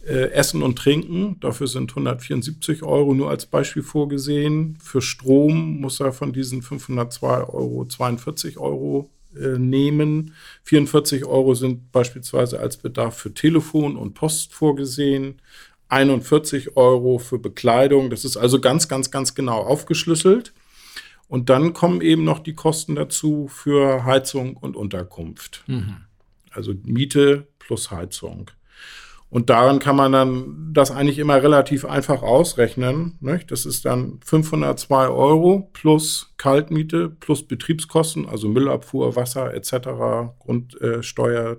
äh, 0.06 0.32
Essen 0.32 0.62
und 0.62 0.76
Trinken. 0.78 1.40
Dafür 1.40 1.66
sind 1.66 1.92
174 1.92 2.82
Euro 2.82 3.14
nur 3.14 3.30
als 3.30 3.47
Beispiel 3.47 3.82
vorgesehen. 3.82 4.76
Für 4.82 5.00
Strom 5.00 5.80
muss 5.80 5.99
er 5.99 6.12
von 6.12 6.35
diesen 6.35 6.61
502 6.61 7.44
Euro 7.44 7.87
42 7.87 8.59
Euro 8.59 9.09
nehmen. 9.35 10.35
44 10.65 11.25
Euro 11.25 11.55
sind 11.55 11.93
beispielsweise 11.93 12.61
als 12.61 12.77
Bedarf 12.77 13.17
für 13.17 13.33
Telefon 13.33 13.97
und 13.97 14.15
Post 14.15 14.55
vorgesehen. 14.55 15.41
41 15.89 16.77
Euro 16.77 17.19
für 17.19 17.39
Bekleidung. 17.39 18.11
Das 18.11 18.25
ist 18.25 18.37
also 18.37 18.61
ganz, 18.61 18.89
ganz, 18.89 19.11
ganz 19.11 19.35
genau 19.35 19.59
aufgeschlüsselt. 19.59 20.53
Und 21.29 21.49
dann 21.49 21.73
kommen 21.73 22.01
eben 22.01 22.25
noch 22.25 22.41
die 22.41 22.55
Kosten 22.55 22.95
dazu 22.95 23.49
für 23.49 24.05
Heizung 24.05 24.57
und 24.57 24.77
Unterkunft. 24.77 25.65
Mhm. 25.67 25.97
Also 26.51 26.75
Miete 26.85 27.47
plus 27.59 27.91
Heizung. 27.91 28.51
Und 29.33 29.49
daran 29.49 29.79
kann 29.79 29.97
man 29.97 30.12
dann 30.12 30.75
das 30.75 30.91
eigentlich 30.91 31.19
immer 31.19 31.43
relativ 31.43 31.87
einfach 31.87 32.21
ausrechnen. 32.21 33.17
Nicht? 33.21 33.51
Das 33.51 33.65
ist 33.65 33.87
dann 33.87 34.21
502 34.23 35.09
Euro 35.09 35.71
plus 35.73 36.35
Kaltmiete 36.37 37.09
plus 37.09 37.43
Betriebskosten, 37.43 38.29
also 38.29 38.47
Müllabfuhr, 38.51 39.17
Wasser 39.17 39.55
etc., 39.55 40.35
Grundsteuer 40.39 41.57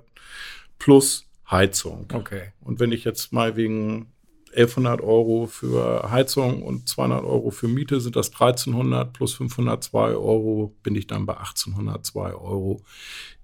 plus 0.78 1.26
Heizung. 1.50 2.06
Okay. 2.14 2.54
Und 2.62 2.80
wenn 2.80 2.92
ich 2.92 3.06
jetzt 3.06 3.34
mal 3.34 3.56
wegen 3.56 4.14
1100 4.56 5.02
Euro 5.02 5.48
für 5.48 6.12
Heizung 6.12 6.62
und 6.62 6.88
200 6.88 7.24
Euro 7.24 7.50
für 7.50 7.68
Miete 7.68 8.00
sind 8.02 8.16
das 8.16 8.34
1300 8.34 9.12
plus 9.14 9.34
502 9.34 10.12
Euro 10.12 10.76
bin 10.84 10.94
ich 10.94 11.08
dann 11.08 11.26
bei 11.26 11.38
1802 11.38 12.34
Euro, 12.36 12.84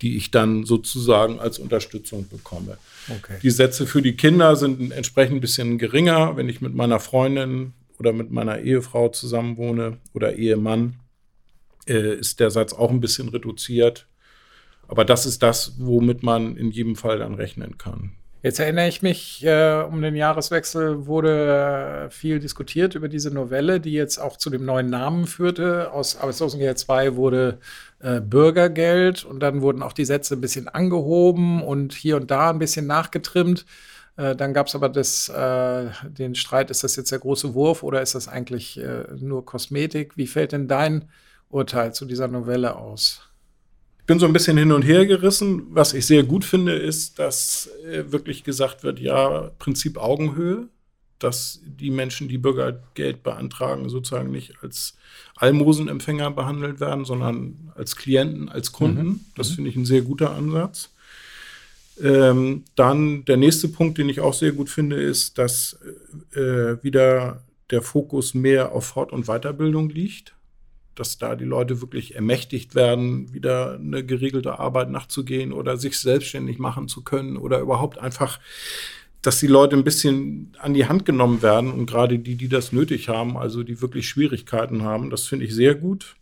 die 0.03 0.17
ich 0.17 0.29
dann 0.29 0.65
sozusagen 0.65 1.39
als 1.39 1.57
Unterstützung 1.57 2.27
bekomme. 2.29 2.77
Okay. 3.09 3.37
Die 3.41 3.49
Sätze 3.49 3.87
für 3.87 4.01
die 4.01 4.15
Kinder 4.15 4.55
sind 4.55 4.91
entsprechend 4.91 5.37
ein 5.37 5.41
bisschen 5.41 5.77
geringer. 5.77 6.37
Wenn 6.37 6.49
ich 6.49 6.61
mit 6.61 6.75
meiner 6.75 6.99
Freundin 6.99 7.73
oder 7.97 8.13
mit 8.13 8.31
meiner 8.31 8.59
Ehefrau 8.59 9.09
zusammenwohne 9.09 9.97
oder 10.13 10.35
Ehemann, 10.35 10.99
äh, 11.87 12.15
ist 12.15 12.39
der 12.39 12.51
Satz 12.51 12.73
auch 12.73 12.89
ein 12.89 13.01
bisschen 13.01 13.29
reduziert. 13.29 14.07
Aber 14.87 15.05
das 15.05 15.25
ist 15.25 15.43
das, 15.43 15.75
womit 15.77 16.23
man 16.23 16.55
in 16.55 16.71
jedem 16.71 16.95
Fall 16.95 17.19
dann 17.19 17.35
rechnen 17.35 17.77
kann. 17.77 18.11
Jetzt 18.41 18.59
erinnere 18.59 18.87
ich 18.87 19.01
mich, 19.01 19.43
äh, 19.45 19.83
um 19.83 20.01
den 20.01 20.15
Jahreswechsel 20.15 21.05
wurde 21.07 22.05
äh, 22.07 22.09
viel 22.09 22.39
diskutiert 22.39 22.95
über 22.95 23.09
diese 23.09 23.31
Novelle, 23.31 23.81
die 23.81 23.91
jetzt 23.91 24.17
auch 24.17 24.37
zu 24.37 24.49
dem 24.49 24.63
neuen 24.63 24.89
Namen 24.89 25.27
führte. 25.27 25.91
Aus 25.91 26.15
Arbeitslosengeld 26.15 26.79
2 26.79 27.17
wurde 27.17 27.59
äh, 27.99 28.21
Bürgergeld 28.21 29.25
und 29.25 29.41
dann 29.41 29.61
wurden 29.61 29.83
auch 29.83 29.91
die 29.91 30.05
Sätze 30.05 30.35
ein 30.35 30.41
bisschen 30.41 30.69
angehoben 30.69 31.61
und 31.61 31.93
hier 31.93 32.15
und 32.15 32.31
da 32.31 32.49
ein 32.49 32.59
bisschen 32.59 32.87
nachgetrimmt. 32.87 33.65
Äh, 34.15 34.37
dann 34.37 34.53
gab 34.53 34.67
es 34.67 34.75
aber 34.75 34.87
das, 34.87 35.27
äh, 35.27 35.89
den 36.07 36.33
Streit, 36.35 36.71
ist 36.71 36.85
das 36.85 36.95
jetzt 36.95 37.11
der 37.11 37.19
große 37.19 37.53
Wurf 37.53 37.83
oder 37.83 38.01
ist 38.01 38.15
das 38.15 38.29
eigentlich 38.29 38.79
äh, 38.79 39.03
nur 39.19 39.45
Kosmetik? 39.45 40.15
Wie 40.15 40.27
fällt 40.27 40.53
denn 40.53 40.69
dein 40.69 41.09
Urteil 41.49 41.93
zu 41.93 42.05
dieser 42.05 42.29
Novelle 42.29 42.77
aus? 42.77 43.28
Bin 44.09 44.17
so 44.17 44.25
ein 44.25 44.33
bisschen 44.33 44.57
hin 44.57 44.71
und 44.71 44.81
her 44.81 45.05
gerissen. 45.05 45.67
Was 45.69 45.93
ich 45.93 46.03
sehr 46.07 46.23
gut 46.23 46.43
finde, 46.43 46.73
ist, 46.73 47.19
dass 47.19 47.69
äh, 47.85 48.11
wirklich 48.11 48.43
gesagt 48.43 48.81
wird, 48.81 48.99
ja, 48.99 49.51
Prinzip 49.59 49.99
Augenhöhe, 49.99 50.67
dass 51.19 51.61
die 51.63 51.91
Menschen, 51.91 52.27
die 52.27 52.39
Bürgergeld 52.39 53.21
beantragen, 53.21 53.87
sozusagen 53.87 54.31
nicht 54.31 54.63
als 54.63 54.97
Almosenempfänger 55.35 56.31
behandelt 56.31 56.79
werden, 56.79 57.05
sondern 57.05 57.71
als 57.75 57.95
Klienten, 57.95 58.49
als 58.49 58.71
Kunden. 58.71 59.07
Mhm. 59.07 59.19
Das 59.35 59.51
mhm. 59.51 59.55
finde 59.57 59.69
ich 59.69 59.75
ein 59.75 59.85
sehr 59.85 60.01
guter 60.01 60.33
Ansatz. 60.33 60.89
Ähm, 62.01 62.63
dann 62.75 63.25
der 63.25 63.37
nächste 63.37 63.67
Punkt, 63.67 63.99
den 63.99 64.09
ich 64.09 64.21
auch 64.21 64.33
sehr 64.33 64.53
gut 64.53 64.71
finde, 64.71 64.95
ist, 64.95 65.37
dass 65.37 65.77
äh, 66.31 66.81
wieder 66.81 67.43
der 67.69 67.83
Fokus 67.83 68.33
mehr 68.33 68.71
auf 68.71 68.87
Fort- 68.87 69.11
und 69.11 69.27
Weiterbildung 69.27 69.89
liegt 69.89 70.33
dass 70.99 71.17
da 71.17 71.35
die 71.35 71.45
Leute 71.45 71.81
wirklich 71.81 72.15
ermächtigt 72.15 72.75
werden, 72.75 73.33
wieder 73.33 73.75
eine 73.75 74.05
geregelte 74.05 74.59
Arbeit 74.59 74.89
nachzugehen 74.89 75.53
oder 75.53 75.77
sich 75.77 75.97
selbstständig 75.97 76.59
machen 76.59 76.87
zu 76.87 77.03
können 77.03 77.37
oder 77.37 77.59
überhaupt 77.59 77.97
einfach, 77.97 78.39
dass 79.21 79.39
die 79.39 79.47
Leute 79.47 79.77
ein 79.77 79.83
bisschen 79.83 80.55
an 80.59 80.73
die 80.73 80.87
Hand 80.87 81.05
genommen 81.05 81.41
werden 81.41 81.71
und 81.71 81.85
gerade 81.85 82.19
die, 82.19 82.35
die 82.35 82.49
das 82.49 82.71
nötig 82.71 83.07
haben, 83.07 83.37
also 83.37 83.63
die 83.63 83.81
wirklich 83.81 84.09
Schwierigkeiten 84.09 84.83
haben, 84.83 85.09
das 85.09 85.25
finde 85.25 85.45
ich 85.45 85.55
sehr 85.55 85.75
gut. 85.75 86.15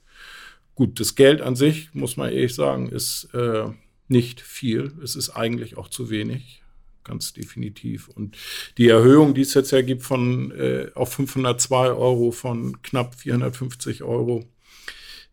Gut, 0.75 0.99
das 0.99 1.15
Geld 1.15 1.41
an 1.41 1.55
sich, 1.55 1.89
muss 1.93 2.17
man 2.17 2.31
ehrlich 2.31 2.53
sagen, 2.53 2.89
ist 2.89 3.33
äh, 3.33 3.65
nicht 4.07 4.41
viel. 4.41 4.93
Es 5.03 5.15
ist 5.15 5.31
eigentlich 5.31 5.75
auch 5.75 5.89
zu 5.89 6.11
wenig 6.11 6.61
ganz 7.03 7.33
definitiv. 7.33 8.09
Und 8.09 8.37
die 8.77 8.89
Erhöhung, 8.89 9.33
die 9.33 9.41
es 9.41 9.53
jetzt 9.53 9.71
ja 9.71 9.81
gibt 9.81 10.03
von 10.03 10.51
äh, 10.51 10.91
auf 10.93 11.13
502 11.13 11.87
Euro 11.91 12.31
von 12.31 12.81
knapp 12.83 13.15
450 13.15 14.03
Euro, 14.03 14.43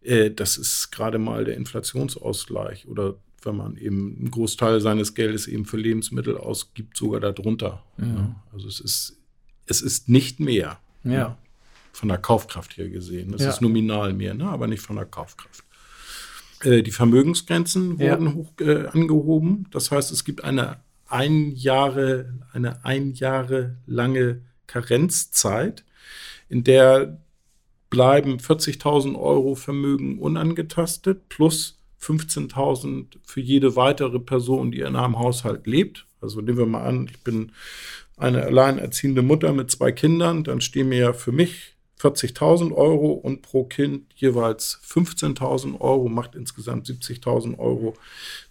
äh, 0.05 0.31
das 0.31 0.57
ist 0.57 0.93
gerade 0.93 1.19
mal 1.19 1.45
der 1.45 1.57
Inflationsausgleich 1.57 2.87
oder 2.87 3.17
wenn 3.43 3.57
man 3.57 3.77
eben 3.77 4.17
einen 4.19 4.31
Großteil 4.31 4.81
seines 4.81 5.15
Geldes 5.15 5.47
eben 5.47 5.67
für 5.67 5.77
Lebensmittel 5.77 6.39
ausgibt, 6.39 6.97
sogar 6.97 7.21
darunter. 7.21 7.83
Ja. 7.99 8.35
Also 8.53 8.69
es 8.69 8.81
ist, 8.81 9.19
es 9.67 9.83
ist 9.83 10.09
nicht 10.09 10.41
mehr. 10.41 10.79
Ja. 11.03 11.13
ja 11.13 11.39
von 11.95 12.09
der 12.09 12.19
Kaufkraft 12.19 12.77
her 12.77 12.89
gesehen. 12.89 13.33
Das 13.33 13.43
ja. 13.43 13.51
ist 13.51 13.61
nominal 13.61 14.13
mehr, 14.13 14.35
ne? 14.35 14.47
aber 14.47 14.67
nicht 14.67 14.83
von 14.83 14.97
der 14.97 15.05
Kaufkraft. 15.05 15.65
Äh, 16.63 16.83
die 16.83 16.91
Vermögensgrenzen 16.91 17.99
wurden 17.99 18.35
hoch 18.35 18.53
äh, 18.61 18.87
angehoben. 18.89 19.67
Das 19.71 19.91
heißt, 19.91 20.11
es 20.13 20.25
gibt 20.25 20.45
eine 20.45 20.79
ein 21.07 21.53
Jahre, 21.55 22.35
eine 22.53 22.85
ein 22.85 23.13
Jahre 23.13 23.77
lange 23.87 24.41
Karenzzeit, 24.67 25.85
in 26.49 26.65
der 26.65 27.19
bleiben 27.91 28.39
40.000 28.39 29.19
Euro 29.19 29.55
Vermögen 29.55 30.19
unangetastet 30.19 31.29
plus 31.29 31.79
15.000 32.01 33.07
für 33.25 33.41
jede 33.41 33.77
weitere 33.77 34.19
Person, 34.19 34.71
die 34.71 34.81
in 34.81 34.97
einem 34.97 35.19
Haushalt 35.19 35.67
lebt. 35.67 36.07
Also 36.21 36.41
nehmen 36.41 36.59
wir 36.59 36.67
mal 36.67 36.85
an, 36.85 37.09
ich 37.11 37.23
bin 37.23 37.53
eine 38.17 38.43
alleinerziehende 38.43 39.23
Mutter 39.23 39.53
mit 39.53 39.71
zwei 39.71 39.93
Kindern, 39.93 40.45
dann 40.45 40.61
stehen 40.61 40.89
mir 40.89 40.99
ja 40.99 41.13
für 41.13 41.33
mich 41.33 41.75
40.000 42.01 42.73
Euro 42.73 43.13
und 43.13 43.43
pro 43.43 43.65
Kind 43.65 44.13
jeweils 44.15 44.79
15.000 44.87 45.81
Euro, 45.81 46.09
macht 46.09 46.35
insgesamt 46.35 46.87
70.000 46.87 47.59
Euro 47.59 47.95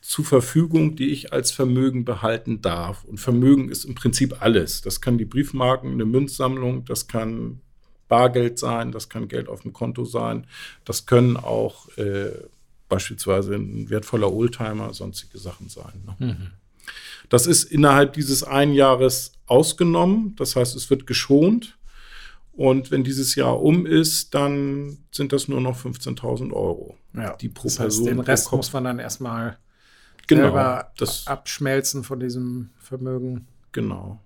zur 0.01 0.25
Verfügung, 0.25 0.95
die 0.95 1.11
ich 1.11 1.33
als 1.33 1.51
Vermögen 1.51 2.03
behalten 2.03 2.61
darf. 2.61 3.03
Und 3.03 3.19
Vermögen 3.19 3.69
ist 3.69 3.85
im 3.85 3.93
Prinzip 3.93 4.41
alles. 4.41 4.81
Das 4.81 5.01
kann 5.01 5.19
die 5.19 5.25
Briefmarken, 5.25 5.91
eine 5.91 6.05
Münzsammlung, 6.05 6.85
das 6.85 7.07
kann 7.07 7.61
Bargeld 8.13 8.59
sein, 8.59 8.91
das 8.91 9.09
kann 9.09 9.27
Geld 9.27 9.49
auf 9.49 9.61
dem 9.61 9.73
Konto 9.73 10.05
sein, 10.05 10.45
das 10.85 11.07
können 11.07 11.35
auch 11.35 11.89
äh, 11.97 12.29
beispielsweise 12.87 13.55
ein 13.55 13.89
wertvoller 13.89 14.31
Oldtimer, 14.31 14.93
sonstige 14.93 15.39
Sachen 15.39 15.67
sein. 15.67 16.03
Ne? 16.05 16.15
Mhm. 16.19 16.47
Das 17.29 17.47
ist 17.47 17.63
innerhalb 17.63 18.13
dieses 18.13 18.43
einen 18.43 18.73
Jahres 18.73 19.31
ausgenommen. 19.47 20.35
Das 20.37 20.55
heißt, 20.55 20.75
es 20.75 20.91
wird 20.91 21.07
geschont. 21.07 21.79
Und 22.51 22.91
wenn 22.91 23.03
dieses 23.03 23.33
Jahr 23.33 23.59
um 23.59 23.87
ist, 23.87 24.35
dann 24.35 24.99
sind 25.09 25.33
das 25.33 25.47
nur 25.47 25.59
noch 25.59 25.75
15.000 25.75 26.53
Euro. 26.53 26.95
Ja, 27.15 27.35
die 27.37 27.49
pro 27.49 27.63
das 27.63 27.79
heißt, 27.79 27.97
Person. 27.97 28.05
Den 28.05 28.19
Rest 28.19 28.51
muss 28.51 28.71
man 28.73 28.83
dann 28.83 28.99
erstmal 28.99 29.57
genau, 30.27 30.43
selber 30.43 30.91
das, 30.97 31.25
abschmelzen 31.25 32.03
von 32.03 32.19
diesem 32.19 32.69
Vermögen. 32.77 33.47
Genau. 33.71 34.19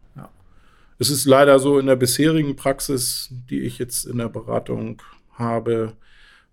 Es 1.00 1.10
ist 1.10 1.25
leider 1.25 1.60
so 1.60 1.80
in 1.80 1.86
der 1.86 1.96
bisherigen 1.96 2.56
Praxis, 2.56 3.30
die 3.30 3.62
ich 3.62 3.77
jetzt 3.77 4.06
in 4.06 4.18
der 4.18 4.30
Beratung 4.30 5.01
habe, 5.34 5.94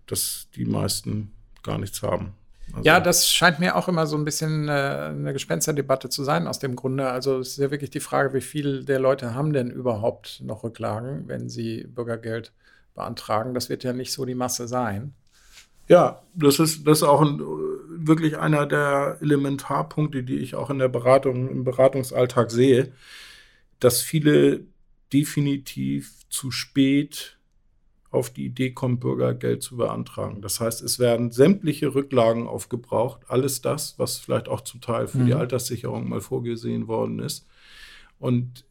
dass 0.05 0.47
die 0.55 0.65
meisten 0.65 1.31
gar 1.63 1.77
nichts 1.77 2.03
haben. 2.03 2.33
Also 2.73 2.83
ja, 2.83 2.99
das 2.99 3.31
scheint 3.31 3.59
mir 3.59 3.75
auch 3.75 3.87
immer 3.87 4.07
so 4.07 4.17
ein 4.17 4.25
bisschen 4.25 4.67
äh, 4.67 4.71
eine 4.71 5.33
Gespensterdebatte 5.33 6.09
zu 6.09 6.23
sein 6.23 6.47
aus 6.47 6.59
dem 6.59 6.75
Grunde. 6.75 7.09
Also 7.09 7.39
es 7.39 7.49
ist 7.49 7.57
ja 7.57 7.71
wirklich 7.71 7.91
die 7.91 7.99
Frage, 7.99 8.33
wie 8.33 8.41
viele 8.41 8.83
der 8.83 8.99
Leute 8.99 9.33
haben 9.33 9.53
denn 9.53 9.69
überhaupt 9.69 10.41
noch 10.43 10.63
Rücklagen, 10.63 11.27
wenn 11.27 11.47
sie 11.47 11.85
Bürgergeld 11.87 12.51
beantragen. 12.95 13.53
Das 13.53 13.69
wird 13.69 13.83
ja 13.83 13.93
nicht 13.93 14.11
so 14.11 14.25
die 14.25 14.35
Masse 14.35 14.67
sein. 14.67 15.13
Ja, 15.87 16.23
das 16.33 16.59
ist, 16.59 16.87
das 16.87 16.99
ist 16.99 17.03
auch 17.03 17.21
ein, 17.21 17.39
wirklich 17.39 18.37
einer 18.37 18.65
der 18.65 19.17
Elementarpunkte, 19.21 20.23
die 20.23 20.37
ich 20.37 20.55
auch 20.55 20.71
in 20.71 20.79
der 20.79 20.87
Beratung, 20.87 21.49
im 21.49 21.63
Beratungsalltag 21.63 22.49
sehe, 22.49 22.91
dass 23.79 24.01
viele 24.01 24.65
definitiv 25.11 26.27
zu 26.29 26.51
spät 26.51 27.37
auf 28.09 28.29
die 28.29 28.45
Idee 28.45 28.71
kommt, 28.71 29.01
Bürgergeld 29.01 29.61
zu 29.61 29.77
beantragen. 29.77 30.41
Das 30.41 30.59
heißt, 30.59 30.81
es 30.81 30.99
werden 30.99 31.31
sämtliche 31.31 31.93
Rücklagen 31.93 32.47
aufgebraucht, 32.47 33.21
alles 33.27 33.61
das, 33.61 33.99
was 33.99 34.17
vielleicht 34.17 34.47
auch 34.47 34.61
zum 34.61 34.81
Teil 34.81 35.07
für 35.07 35.19
mhm. 35.19 35.25
die 35.27 35.33
Alterssicherung 35.33 36.07
mal 36.07 36.21
vorgesehen 36.21 36.87
worden 36.87 37.19
ist. 37.19 37.45
Und 38.17 38.65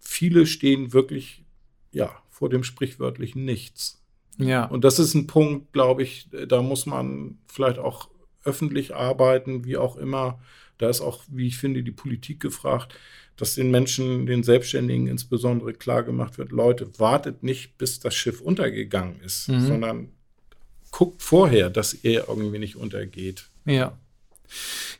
viele 0.00 0.46
stehen 0.46 0.92
wirklich 0.92 1.44
ja, 1.92 2.10
vor 2.28 2.48
dem 2.48 2.64
sprichwörtlichen 2.64 3.44
Nichts. 3.44 4.02
Ja. 4.36 4.64
Und 4.64 4.84
das 4.84 4.98
ist 4.98 5.14
ein 5.14 5.26
Punkt, 5.26 5.72
glaube 5.72 6.02
ich, 6.02 6.28
da 6.48 6.62
muss 6.62 6.86
man 6.86 7.38
vielleicht 7.46 7.78
auch 7.78 8.08
öffentlich 8.44 8.94
arbeiten, 8.94 9.64
wie 9.64 9.76
auch 9.76 9.96
immer. 9.96 10.40
Da 10.78 10.88
ist 10.88 11.00
auch, 11.00 11.22
wie 11.28 11.46
ich 11.46 11.58
finde, 11.58 11.82
die 11.82 11.92
Politik 11.92 12.40
gefragt 12.40 12.94
dass 13.38 13.54
den 13.54 13.70
Menschen, 13.70 14.26
den 14.26 14.42
Selbstständigen 14.42 15.06
insbesondere 15.06 15.72
klar 15.72 16.02
gemacht 16.02 16.38
wird, 16.38 16.50
Leute, 16.50 16.90
wartet 16.98 17.42
nicht, 17.42 17.78
bis 17.78 18.00
das 18.00 18.14
Schiff 18.14 18.40
untergegangen 18.40 19.20
ist, 19.20 19.48
mhm. 19.48 19.66
sondern 19.66 20.08
guckt 20.90 21.22
vorher, 21.22 21.70
dass 21.70 22.02
ihr 22.02 22.24
irgendwie 22.28 22.58
nicht 22.58 22.76
untergeht. 22.76 23.48
Ja. 23.64 23.96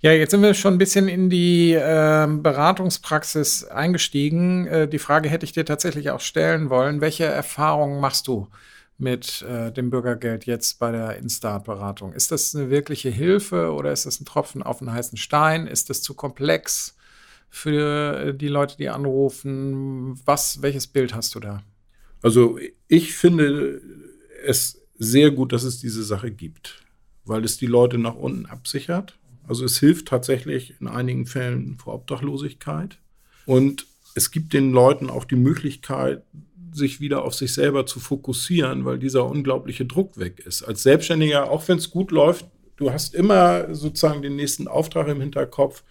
Ja, 0.02 0.12
jetzt 0.12 0.30
sind 0.30 0.42
wir 0.42 0.52
schon 0.54 0.74
ein 0.74 0.78
bisschen 0.78 1.08
in 1.08 1.30
die 1.30 1.72
äh, 1.72 2.28
Beratungspraxis 2.30 3.64
eingestiegen. 3.64 4.66
Äh, 4.66 4.88
die 4.88 4.98
Frage 4.98 5.30
hätte 5.30 5.44
ich 5.44 5.52
dir 5.52 5.64
tatsächlich 5.64 6.10
auch 6.10 6.20
stellen 6.20 6.70
wollen. 6.70 7.00
Welche 7.00 7.24
Erfahrungen 7.24 7.98
machst 7.98 8.28
du 8.28 8.46
mit 8.98 9.42
äh, 9.42 9.72
dem 9.72 9.90
Bürgergeld 9.90 10.44
jetzt 10.46 10.78
bei 10.78 10.92
der 10.92 11.16
Instart-Beratung? 11.16 12.12
Ist 12.12 12.32
das 12.32 12.54
eine 12.54 12.68
wirkliche 12.68 13.10
Hilfe 13.10 13.72
oder 13.72 13.92
ist 13.92 14.06
das 14.06 14.20
ein 14.20 14.24
Tropfen 14.24 14.62
auf 14.62 14.80
den 14.80 14.92
heißen 14.92 15.16
Stein? 15.16 15.66
Ist 15.66 15.88
das 15.88 16.02
zu 16.02 16.14
komplex? 16.14 16.96
für 17.50 18.32
die 18.34 18.48
Leute, 18.48 18.76
die 18.76 18.88
anrufen? 18.88 20.18
Was, 20.24 20.62
welches 20.62 20.86
Bild 20.86 21.14
hast 21.14 21.34
du 21.34 21.40
da? 21.40 21.62
Also 22.22 22.58
ich 22.88 23.14
finde 23.14 23.80
es 24.44 24.80
sehr 24.98 25.30
gut, 25.30 25.52
dass 25.52 25.62
es 25.62 25.78
diese 25.78 26.02
Sache 26.02 26.30
gibt, 26.30 26.82
weil 27.24 27.44
es 27.44 27.56
die 27.56 27.66
Leute 27.66 27.98
nach 27.98 28.14
unten 28.14 28.46
absichert. 28.46 29.18
Also 29.46 29.64
es 29.64 29.78
hilft 29.78 30.08
tatsächlich 30.08 30.74
in 30.80 30.88
einigen 30.88 31.26
Fällen 31.26 31.78
vor 31.78 31.94
Obdachlosigkeit. 31.94 32.98
Und 33.46 33.86
es 34.14 34.30
gibt 34.30 34.52
den 34.52 34.72
Leuten 34.72 35.08
auch 35.08 35.24
die 35.24 35.36
Möglichkeit, 35.36 36.22
sich 36.78 37.00
wieder 37.00 37.24
auf 37.24 37.34
sich 37.34 37.52
selber 37.52 37.84
zu 37.84 38.00
fokussieren, 38.00 38.84
weil 38.84 38.98
dieser 38.98 39.26
unglaubliche 39.26 39.84
Druck 39.84 40.18
weg 40.18 40.40
ist. 40.40 40.62
Als 40.62 40.82
Selbstständiger, 40.82 41.50
auch 41.50 41.68
wenn 41.68 41.78
es 41.78 41.90
gut 41.90 42.10
läuft, 42.10 42.46
du 42.76 42.90
hast 42.90 43.14
immer 43.14 43.74
sozusagen 43.74 44.22
den 44.22 44.36
nächsten 44.36 44.68
Auftrag 44.68 45.08
im 45.08 45.20
Hinterkopf. 45.20 45.82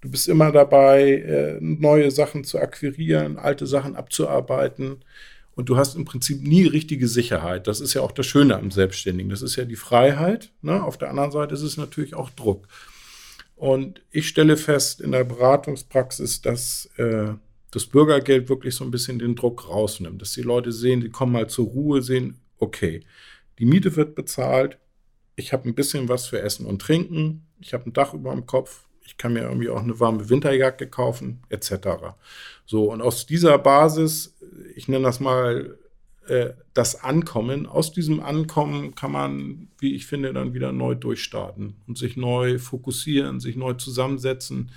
Du 0.00 0.10
bist 0.10 0.28
immer 0.28 0.52
dabei, 0.52 1.12
äh, 1.12 1.58
neue 1.60 2.10
Sachen 2.10 2.44
zu 2.44 2.58
akquirieren, 2.58 3.38
alte 3.38 3.66
Sachen 3.66 3.96
abzuarbeiten. 3.96 4.98
Und 5.56 5.70
du 5.70 5.78
hast 5.78 5.96
im 5.96 6.04
Prinzip 6.04 6.42
nie 6.42 6.66
richtige 6.66 7.08
Sicherheit. 7.08 7.66
Das 7.66 7.80
ist 7.80 7.94
ja 7.94 8.02
auch 8.02 8.12
das 8.12 8.26
Schöne 8.26 8.56
am 8.56 8.70
Selbstständigen. 8.70 9.30
Das 9.30 9.40
ist 9.40 9.56
ja 9.56 9.64
die 9.64 9.74
Freiheit. 9.74 10.52
Ne? 10.60 10.84
Auf 10.84 10.98
der 10.98 11.08
anderen 11.08 11.32
Seite 11.32 11.54
ist 11.54 11.62
es 11.62 11.78
natürlich 11.78 12.14
auch 12.14 12.28
Druck. 12.30 12.68
Und 13.56 14.02
ich 14.10 14.28
stelle 14.28 14.58
fest 14.58 15.00
in 15.00 15.12
der 15.12 15.24
Beratungspraxis, 15.24 16.42
dass 16.42 16.90
äh, 16.98 17.28
das 17.70 17.86
Bürgergeld 17.86 18.48
wirklich 18.48 18.74
so 18.74 18.84
ein 18.84 18.90
bisschen 18.90 19.18
den 19.18 19.36
Druck 19.36 19.68
rausnimmt. 19.68 20.22
Dass 20.22 20.32
die 20.32 20.42
Leute 20.42 20.72
sehen, 20.72 21.00
die 21.00 21.10
kommen 21.10 21.32
mal 21.32 21.48
zur 21.48 21.66
Ruhe, 21.66 22.02
sehen, 22.02 22.40
okay, 22.58 23.00
die 23.58 23.66
Miete 23.66 23.96
wird 23.96 24.14
bezahlt, 24.14 24.78
ich 25.36 25.52
habe 25.52 25.68
ein 25.68 25.74
bisschen 25.74 26.08
was 26.08 26.26
für 26.26 26.40
Essen 26.40 26.66
und 26.66 26.80
Trinken, 26.80 27.46
ich 27.60 27.74
habe 27.74 27.88
ein 27.88 27.92
Dach 27.92 28.14
über 28.14 28.32
dem 28.32 28.46
Kopf, 28.46 28.86
ich 29.04 29.16
kann 29.16 29.34
mir 29.34 29.42
irgendwie 29.42 29.68
auch 29.68 29.82
eine 29.82 30.00
warme 30.00 30.28
Winterjacke 30.28 30.88
kaufen, 30.88 31.42
etc. 31.48 32.14
So, 32.64 32.90
und 32.90 33.02
aus 33.02 33.26
dieser 33.26 33.58
Basis, 33.58 34.36
ich 34.74 34.88
nenne 34.88 35.04
das 35.04 35.20
mal 35.20 35.78
äh, 36.26 36.54
das 36.74 37.02
Ankommen, 37.02 37.66
aus 37.66 37.92
diesem 37.92 38.20
Ankommen 38.20 38.94
kann 38.94 39.12
man, 39.12 39.68
wie 39.78 39.94
ich 39.94 40.06
finde, 40.06 40.32
dann 40.32 40.54
wieder 40.54 40.72
neu 40.72 40.94
durchstarten 40.94 41.76
und 41.86 41.96
sich 41.96 42.16
neu 42.16 42.58
fokussieren, 42.58 43.38
sich 43.40 43.56
neu 43.56 43.74
zusammensetzen. 43.74 44.72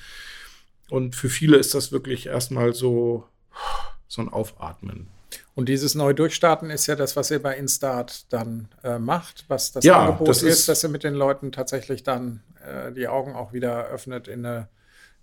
Und 0.89 1.15
für 1.15 1.29
viele 1.29 1.57
ist 1.57 1.73
das 1.73 1.91
wirklich 1.91 2.27
erstmal 2.27 2.73
so, 2.73 3.25
so 4.07 4.21
ein 4.21 4.29
Aufatmen. 4.29 5.07
Und 5.55 5.67
dieses 5.67 5.93
neu 5.93 6.13
Durchstarten 6.13 6.69
ist 6.69 6.87
ja 6.87 6.95
das, 6.95 7.15
was 7.15 7.31
ihr 7.31 7.41
bei 7.41 7.55
Instart 7.55 8.31
dann 8.31 8.69
äh, 8.83 8.97
macht, 8.97 9.45
was 9.47 9.71
das 9.71 9.83
ja, 9.83 10.05
Angebot 10.05 10.29
das 10.29 10.41
ist, 10.41 10.59
ist, 10.59 10.69
dass 10.69 10.83
ihr 10.83 10.89
mit 10.89 11.03
den 11.03 11.13
Leuten 11.13 11.51
tatsächlich 11.51 12.03
dann 12.03 12.41
äh, 12.65 12.91
die 12.91 13.07
Augen 13.07 13.35
auch 13.35 13.53
wieder 13.53 13.87
öffnet 13.87 14.27
in 14.27 14.45
eine, 14.45 14.69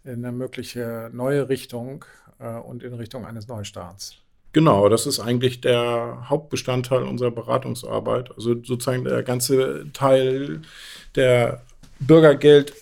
in 0.05 0.25
eine 0.25 0.33
mögliche 0.33 1.11
neue 1.13 1.49
Richtung 1.49 2.05
äh, 2.39 2.49
und 2.49 2.83
in 2.83 2.95
Richtung 2.95 3.25
eines 3.25 3.49
Neustarts. 3.49 4.19
Genau, 4.53 4.89
das 4.89 5.07
ist 5.07 5.21
eigentlich 5.21 5.61
der 5.61 6.29
Hauptbestandteil 6.31 7.03
unserer 7.03 7.31
Beratungsarbeit. 7.31 8.31
Also 8.31 8.55
sozusagen 8.63 9.05
der 9.05 9.23
ganze 9.23 9.93
Teil 9.93 10.63
der 11.15 11.63
Bürgergeld 11.99 12.73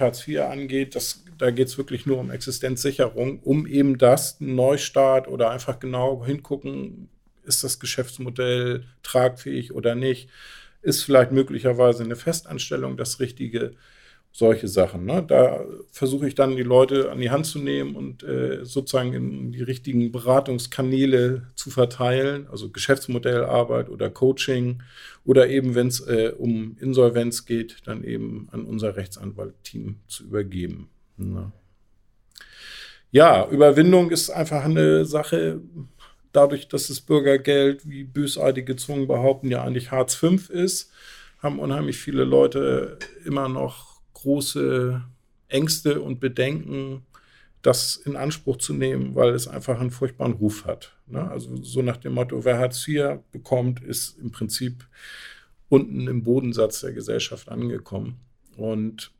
Hartz 0.00 0.26
IV 0.26 0.40
angeht, 0.40 0.94
das, 0.94 1.23
da 1.38 1.50
geht 1.50 1.68
es 1.68 1.78
wirklich 1.78 2.06
nur 2.06 2.18
um 2.18 2.30
Existenzsicherung, 2.30 3.40
um 3.40 3.66
eben 3.66 3.98
das, 3.98 4.40
Neustart 4.40 5.28
oder 5.28 5.50
einfach 5.50 5.78
genau 5.78 6.24
hingucken, 6.24 7.08
ist 7.44 7.62
das 7.62 7.78
Geschäftsmodell 7.78 8.84
tragfähig 9.02 9.72
oder 9.72 9.94
nicht 9.94 10.28
ist 10.84 11.02
vielleicht 11.02 11.32
möglicherweise 11.32 12.04
eine 12.04 12.16
Festanstellung 12.16 12.96
das 12.96 13.18
Richtige? 13.18 13.72
Solche 14.36 14.66
Sachen. 14.66 15.04
Ne? 15.04 15.24
Da 15.24 15.64
versuche 15.92 16.26
ich 16.26 16.34
dann 16.34 16.56
die 16.56 16.64
Leute 16.64 17.12
an 17.12 17.20
die 17.20 17.30
Hand 17.30 17.46
zu 17.46 17.60
nehmen 17.60 17.94
und 17.94 18.24
äh, 18.24 18.64
sozusagen 18.64 19.12
in 19.12 19.52
die 19.52 19.62
richtigen 19.62 20.10
Beratungskanäle 20.10 21.52
zu 21.54 21.70
verteilen, 21.70 22.48
also 22.50 22.68
Geschäftsmodellarbeit 22.68 23.88
oder 23.88 24.10
Coaching 24.10 24.82
oder 25.24 25.48
eben, 25.48 25.76
wenn 25.76 25.86
es 25.86 26.00
äh, 26.00 26.32
um 26.36 26.76
Insolvenz 26.80 27.46
geht, 27.46 27.76
dann 27.84 28.02
eben 28.02 28.48
an 28.50 28.64
unser 28.64 28.96
Rechtsanwaltteam 28.96 30.00
zu 30.08 30.24
übergeben. 30.24 30.88
Ne? 31.16 31.52
Ja, 33.10 33.48
Überwindung 33.48 34.10
ist 34.10 34.30
einfach 34.30 34.64
eine 34.64 35.04
Sache, 35.04 35.60
dadurch, 36.32 36.68
dass 36.68 36.88
das 36.88 37.00
Bürgergeld, 37.00 37.88
wie 37.88 38.04
bösartige 38.04 38.76
Zungen 38.76 39.06
behaupten, 39.06 39.50
ja 39.50 39.62
eigentlich 39.62 39.90
Hartz 39.90 40.14
V 40.16 40.34
ist, 40.48 40.90
haben 41.38 41.60
unheimlich 41.60 41.96
viele 41.98 42.24
Leute 42.24 42.98
immer 43.24 43.48
noch 43.48 44.00
große 44.14 45.02
Ängste 45.48 46.00
und 46.00 46.20
Bedenken, 46.20 47.06
das 47.62 47.96
in 47.96 48.16
Anspruch 48.16 48.58
zu 48.58 48.74
nehmen, 48.74 49.14
weil 49.14 49.30
es 49.30 49.48
einfach 49.48 49.80
einen 49.80 49.90
furchtbaren 49.90 50.34
Ruf 50.34 50.64
hat. 50.66 50.96
Ne? 51.06 51.30
Also 51.30 51.56
so 51.62 51.82
nach 51.82 51.96
dem 51.96 52.14
Motto, 52.14 52.44
wer 52.44 52.58
Hartz 52.58 52.86
IV 52.86 53.20
bekommt, 53.32 53.82
ist 53.82 54.18
im 54.18 54.32
Prinzip 54.32 54.86
unten 55.68 56.06
im 56.08 56.24
Bodensatz 56.24 56.80
der 56.80 56.92
Gesellschaft 56.92 57.48
angekommen. 57.48 58.20
Und 58.56 59.13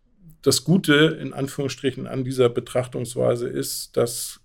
das 0.45 0.63
Gute 0.63 1.19
in 1.21 1.33
Anführungsstrichen 1.33 2.07
an 2.07 2.23
dieser 2.23 2.49
Betrachtungsweise 2.49 3.49
ist, 3.49 3.97
dass 3.97 4.41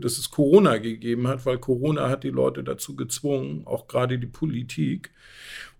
dass 0.00 0.18
es 0.18 0.30
Corona 0.30 0.78
gegeben 0.78 1.28
hat, 1.28 1.46
weil 1.46 1.58
Corona 1.58 2.08
hat 2.08 2.24
die 2.24 2.30
Leute 2.30 2.64
dazu 2.64 2.96
gezwungen, 2.96 3.62
auch 3.64 3.86
gerade 3.86 4.18
die 4.18 4.26
Politik 4.26 5.12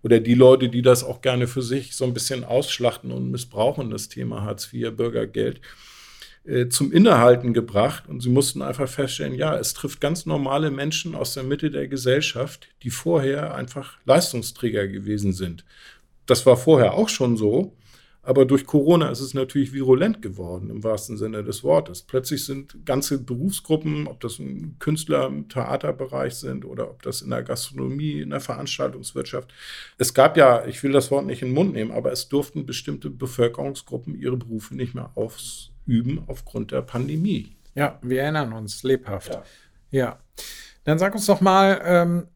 oder 0.03 0.21
die 0.21 0.35
Leute, 0.35 0.69
die 0.69 0.81
das 0.81 1.03
auch 1.03 1.21
gerne 1.21 1.47
für 1.47 1.61
sich 1.61 1.97
so 1.97 2.05
ein 2.05 2.13
bisschen 2.13 2.45
ausschlachten 2.45 3.11
und 3.11 3.29
missbrauchen, 3.29 3.89
das 3.89 4.07
Thema 4.07 4.43
Hartz 4.43 4.71
IV, 4.71 4.91
Bürgergeld, 4.95 5.59
äh, 6.45 6.69
zum 6.69 6.91
Innehalten 6.91 7.53
gebracht. 7.53 8.07
Und 8.07 8.21
sie 8.21 8.29
mussten 8.29 8.61
einfach 8.61 8.87
feststellen, 8.87 9.35
ja, 9.35 9.57
es 9.57 9.73
trifft 9.73 9.99
ganz 9.99 10.25
normale 10.25 10.71
Menschen 10.71 11.15
aus 11.15 11.33
der 11.33 11.43
Mitte 11.43 11.71
der 11.71 11.87
Gesellschaft, 11.87 12.69
die 12.83 12.91
vorher 12.91 13.55
einfach 13.55 13.97
Leistungsträger 14.05 14.87
gewesen 14.87 15.33
sind. 15.33 15.65
Das 16.25 16.45
war 16.45 16.55
vorher 16.55 16.93
auch 16.93 17.09
schon 17.09 17.35
so. 17.35 17.75
Aber 18.25 18.45
durch 18.45 18.65
Corona 18.65 19.09
ist 19.09 19.19
es 19.19 19.35
natürlich 19.35 19.71
virulent 19.71 20.23
geworden, 20.23 20.71
im 20.71 20.83
wahrsten 20.83 21.15
Sinne 21.15 21.43
des 21.43 21.63
Wortes. 21.63 22.01
Plötzlich 22.01 22.43
sind 22.43 22.83
ganze 22.83 23.23
Berufsgruppen, 23.23 24.07
ob 24.07 24.19
das 24.19 24.41
Künstler 24.79 25.27
im 25.27 25.47
Theaterbereich 25.47 26.33
sind 26.33 26.65
oder 26.65 26.89
ob 26.89 27.03
das 27.03 27.21
in 27.21 27.29
der 27.29 27.43
Gastronomie, 27.43 28.21
in 28.21 28.31
der 28.31 28.39
Veranstaltungswirtschaft. 28.39 29.53
Es 29.99 30.15
gab 30.15 30.37
ja, 30.37 30.65
ich 30.65 30.81
will 30.81 30.91
das 30.91 31.11
Wort 31.11 31.27
nicht 31.27 31.43
in 31.43 31.49
den 31.49 31.53
Mund 31.53 31.73
nehmen, 31.73 31.91
aber 31.91 32.11
es 32.11 32.27
durften 32.27 32.65
bestimmte 32.65 33.11
Bevölkerungsgruppen 33.11 34.15
ihre 34.15 34.37
Berufe 34.37 34.75
nicht 34.75 34.95
mehr 34.95 35.11
ausüben 35.13 36.23
aufgrund 36.25 36.71
der 36.71 36.81
Pandemie. 36.81 37.55
Ja, 37.75 37.99
wir 38.01 38.23
erinnern 38.23 38.53
uns 38.53 38.81
lebhaft. 38.81 39.35
Ja. 39.35 39.43
ja. 39.91 40.19
Dann 40.83 40.97
sag 40.97 41.13
uns 41.13 41.27
doch 41.27 41.41
mal, 41.41 41.79
ähm, 41.85 42.27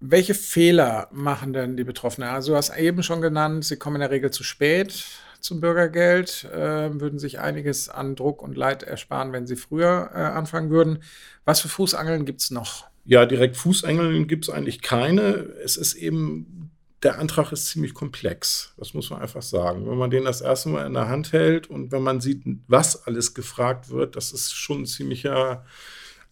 welche 0.00 0.34
Fehler 0.34 1.08
machen 1.12 1.54
denn 1.54 1.78
die 1.78 1.84
Betroffenen? 1.84 2.28
Also 2.28 2.52
du 2.52 2.56
hast 2.58 2.76
eben 2.76 3.02
schon 3.02 3.22
genannt, 3.22 3.64
sie 3.64 3.76
kommen 3.76 3.96
in 3.96 4.00
der 4.00 4.10
Regel 4.10 4.30
zu 4.30 4.44
spät 4.44 5.04
zum 5.40 5.60
Bürgergeld, 5.60 6.44
äh, 6.52 7.00
würden 7.00 7.18
sich 7.18 7.40
einiges 7.40 7.88
an 7.88 8.16
Druck 8.16 8.42
und 8.42 8.56
Leid 8.56 8.82
ersparen, 8.82 9.32
wenn 9.32 9.46
sie 9.46 9.56
früher 9.56 10.10
äh, 10.14 10.18
anfangen 10.18 10.70
würden. 10.70 11.02
Was 11.44 11.60
für 11.60 11.68
Fußangeln 11.68 12.24
gibt 12.24 12.40
es 12.40 12.50
noch? 12.50 12.86
Ja, 13.04 13.26
direkt 13.26 13.56
Fußangeln 13.56 14.26
gibt 14.28 14.44
es 14.44 14.50
eigentlich 14.50 14.82
keine. 14.82 15.22
Es 15.64 15.76
ist 15.76 15.94
eben, 15.94 16.70
der 17.02 17.18
Antrag 17.18 17.50
ist 17.52 17.66
ziemlich 17.66 17.94
komplex. 17.94 18.74
Das 18.76 18.94
muss 18.94 19.10
man 19.10 19.20
einfach 19.20 19.42
sagen. 19.42 19.88
Wenn 19.88 19.98
man 19.98 20.10
den 20.10 20.24
das 20.24 20.40
erste 20.40 20.68
Mal 20.68 20.86
in 20.86 20.94
der 20.94 21.08
Hand 21.08 21.32
hält 21.32 21.68
und 21.68 21.92
wenn 21.92 22.02
man 22.02 22.20
sieht, 22.20 22.42
was 22.68 23.06
alles 23.06 23.34
gefragt 23.34 23.90
wird, 23.90 24.16
das 24.16 24.32
ist 24.32 24.52
schon 24.52 24.82
ein 24.82 24.86
ziemlicher 24.86 25.64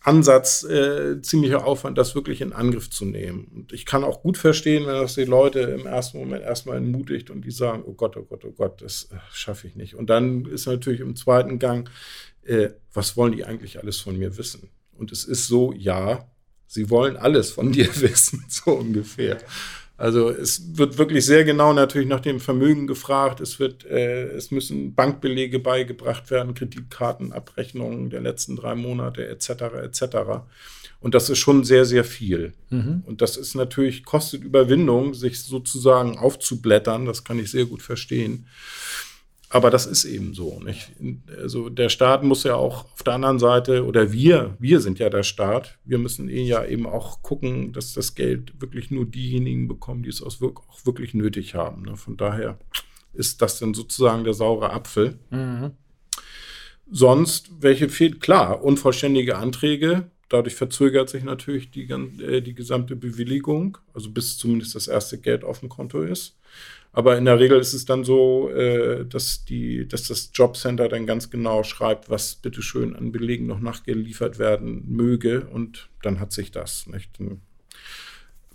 Ansatz, 0.01 0.63
äh, 0.65 1.21
ziemlicher 1.23 1.65
Aufwand, 1.67 1.99
das 1.99 2.15
wirklich 2.15 2.41
in 2.41 2.53
Angriff 2.53 2.89
zu 2.89 3.05
nehmen. 3.05 3.49
Und 3.55 3.73
ich 3.73 3.85
kann 3.85 4.05
auch 4.05 4.23
gut 4.23 4.39
verstehen, 4.39 4.87
wenn 4.87 4.95
das 4.95 5.15
die 5.15 5.25
Leute 5.25 5.61
im 5.61 5.87
ersten 5.87 6.19
Moment 6.19 6.43
erstmal 6.43 6.77
entmutigt 6.77 7.31
und 7.31 7.45
die 7.45 7.51
sagen, 7.51 7.83
oh 7.85 7.95
Gott, 7.95 8.17
oh 8.17 8.23
Gott, 8.23 8.45
oh 8.45 8.53
Gott, 8.53 8.81
das 8.81 9.09
äh, 9.13 9.17
schaffe 9.33 9.67
ich 9.67 9.75
nicht. 9.75 9.95
Und 9.95 10.09
dann 10.09 10.45
ist 10.45 10.67
natürlich 10.67 11.01
im 11.01 11.17
zweiten 11.17 11.59
Gang, 11.59 11.91
äh, 12.45 12.71
was 12.93 13.17
wollen 13.17 13.33
die 13.33 13.45
eigentlich 13.45 13.81
alles 13.81 13.99
von 13.99 14.17
mir 14.17 14.37
wissen? 14.39 14.71
Und 14.93 15.13
es 15.13 15.25
ist 15.25 15.47
so, 15.47 15.73
ja, 15.73 16.31
sie 16.67 16.91
wollen 16.91 17.17
alles 17.17 17.51
von 17.51 17.73
dir 17.73 17.89
wissen, 18.01 18.45
so 18.49 18.73
ungefähr. 18.73 19.39
Also 19.99 20.31
es 20.31 20.79
wird 20.79 20.97
wirklich 20.97 21.27
sehr 21.27 21.45
genau 21.45 21.73
natürlich 21.73 22.07
nach 22.07 22.21
dem 22.21 22.39
Vermögen 22.39 22.87
gefragt. 22.87 23.41
Es 23.41 23.59
wird, 23.59 23.85
äh, 23.85 24.29
es 24.29 24.53
müssen 24.53 24.95
Bankbelege 24.95 25.59
beigebracht 25.59 26.31
werden, 26.31 26.55
Kreditkartenabrechnungen 26.55 28.09
der 28.09 28.21
letzten 28.21 28.55
drei 28.55 28.77
Monate 28.77 29.29
etc. 29.29 29.51
etc. 29.83 30.17
Und 31.01 31.15
das 31.15 31.29
ist 31.29 31.39
schon 31.39 31.65
sehr, 31.65 31.85
sehr 31.85 32.05
viel. 32.05 32.53
Mhm. 32.71 33.03
Und 33.07 33.23
das 33.23 33.37
ist 33.37 33.57
natürlich, 33.57 34.05
kostet 34.05 34.45
Überwindung, 34.45 35.15
sich 35.15 35.43
sozusagen 35.43 36.17
aufzublättern. 36.17 37.05
Das 37.05 37.25
kann 37.25 37.41
ich 37.41 37.51
sehr 37.51 37.67
gut 37.67 37.83
verstehen. 37.83 38.47
Aber 39.51 39.71
das 39.71 39.87
ist 39.87 40.05
eben 40.05 40.35
so. 40.35 40.61
Nicht? 40.61 40.93
Also 41.39 41.71
der 41.71 41.89
Staat 41.89 42.23
muss 42.23 42.45
ja 42.45 42.55
auch 42.55 42.85
auf 42.93 43.03
der 43.03 43.15
anderen 43.15 43.39
Seite, 43.39 43.85
oder 43.85 44.13
wir, 44.13 44.57
wir 44.59 44.81
sind 44.81 44.99
ja 44.99 45.09
der 45.09 45.23
Staat, 45.23 45.79
wir 45.85 45.99
müssen 45.99 46.29
eh 46.29 46.43
ja 46.43 46.65
eben 46.65 46.87
auch 46.87 47.23
gucken, 47.23 47.73
dass 47.73 47.95
das 47.95 48.15
Geld 48.15 48.61
wirklich 48.61 48.91
nur 48.91 49.07
diejenigen 49.07 49.67
bekommen, 49.67 50.03
die 50.03 50.11
es 50.11 50.23
auch 50.23 50.41
wirklich 50.85 51.15
nötig 51.15 51.55
haben. 51.55 51.83
Ne? 51.83 51.97
Von 51.97 52.17
daher 52.17 52.59
ist 53.15 53.41
das 53.41 53.59
dann 53.59 53.73
sozusagen 53.75 54.25
der 54.25 54.35
saure 54.35 54.71
Apfel. 54.71 55.19
Mhm. 55.31 55.73
Sonst, 56.91 57.51
welche 57.61 57.89
fehlt? 57.89 58.21
Klar, 58.21 58.63
unvollständige 58.63 59.37
Anträge. 59.37 60.11
Dadurch 60.29 60.55
verzögert 60.55 61.09
sich 61.09 61.25
natürlich 61.25 61.71
die, 61.71 61.89
äh, 61.89 62.43
die 62.43 62.55
gesamte 62.55 62.97
Bewilligung, 62.97 63.79
also 63.95 64.11
bis 64.11 64.37
zumindest 64.37 64.75
das 64.75 64.87
erste 64.87 65.19
Geld 65.19 65.43
auf 65.43 65.61
dem 65.61 65.71
Konto 65.71 66.03
ist. 66.03 66.39
Aber 66.99 67.17
in 67.17 67.27
der 67.27 67.39
Regel 67.39 67.61
ist 67.61 67.75
es 67.75 67.85
dann 67.85 68.03
so, 68.03 68.51
äh, 68.51 69.07
dass, 69.07 69.45
die, 69.45 69.87
dass 69.87 70.09
das 70.09 70.33
Jobcenter 70.35 70.89
dann 70.89 71.07
ganz 71.07 71.31
genau 71.31 71.63
schreibt, 71.63 72.11
was 72.11 72.35
bitteschön 72.35 72.97
an 72.97 73.13
Belegen 73.13 73.47
noch 73.47 73.61
nachgeliefert 73.61 74.41
werden 74.41 74.83
möge. 74.89 75.47
Und 75.47 75.91
dann 76.03 76.19
hat 76.19 76.33
sich 76.33 76.51
das. 76.51 76.89
Nicht? 76.89 77.13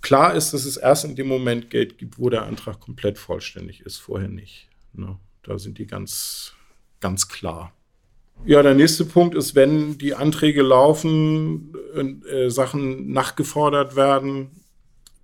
Klar 0.02 0.36
ist, 0.36 0.54
dass 0.54 0.66
es 0.66 0.76
erst 0.76 1.06
in 1.06 1.16
dem 1.16 1.30
Moment 1.30 1.70
Geld 1.70 1.98
gibt, 1.98 2.20
wo 2.20 2.30
der 2.30 2.44
Antrag 2.44 2.82
komplett 2.82 3.18
vollständig 3.18 3.80
ist, 3.80 4.00
vorher 4.00 4.28
nicht. 4.28 4.68
Ne? 4.92 5.18
Da 5.44 5.58
sind 5.58 5.78
die 5.78 5.88
ganz, 5.88 6.54
ganz 7.00 7.30
klar. 7.30 7.74
Ja, 8.44 8.62
der 8.62 8.74
nächste 8.74 9.06
Punkt 9.06 9.36
ist, 9.36 9.56
wenn 9.56 9.98
die 9.98 10.16
Anträge 10.16 10.64
laufen, 10.64 11.74
äh, 12.30 12.50
Sachen 12.50 13.10
nachgefordert 13.10 13.96
werden, 13.96 14.63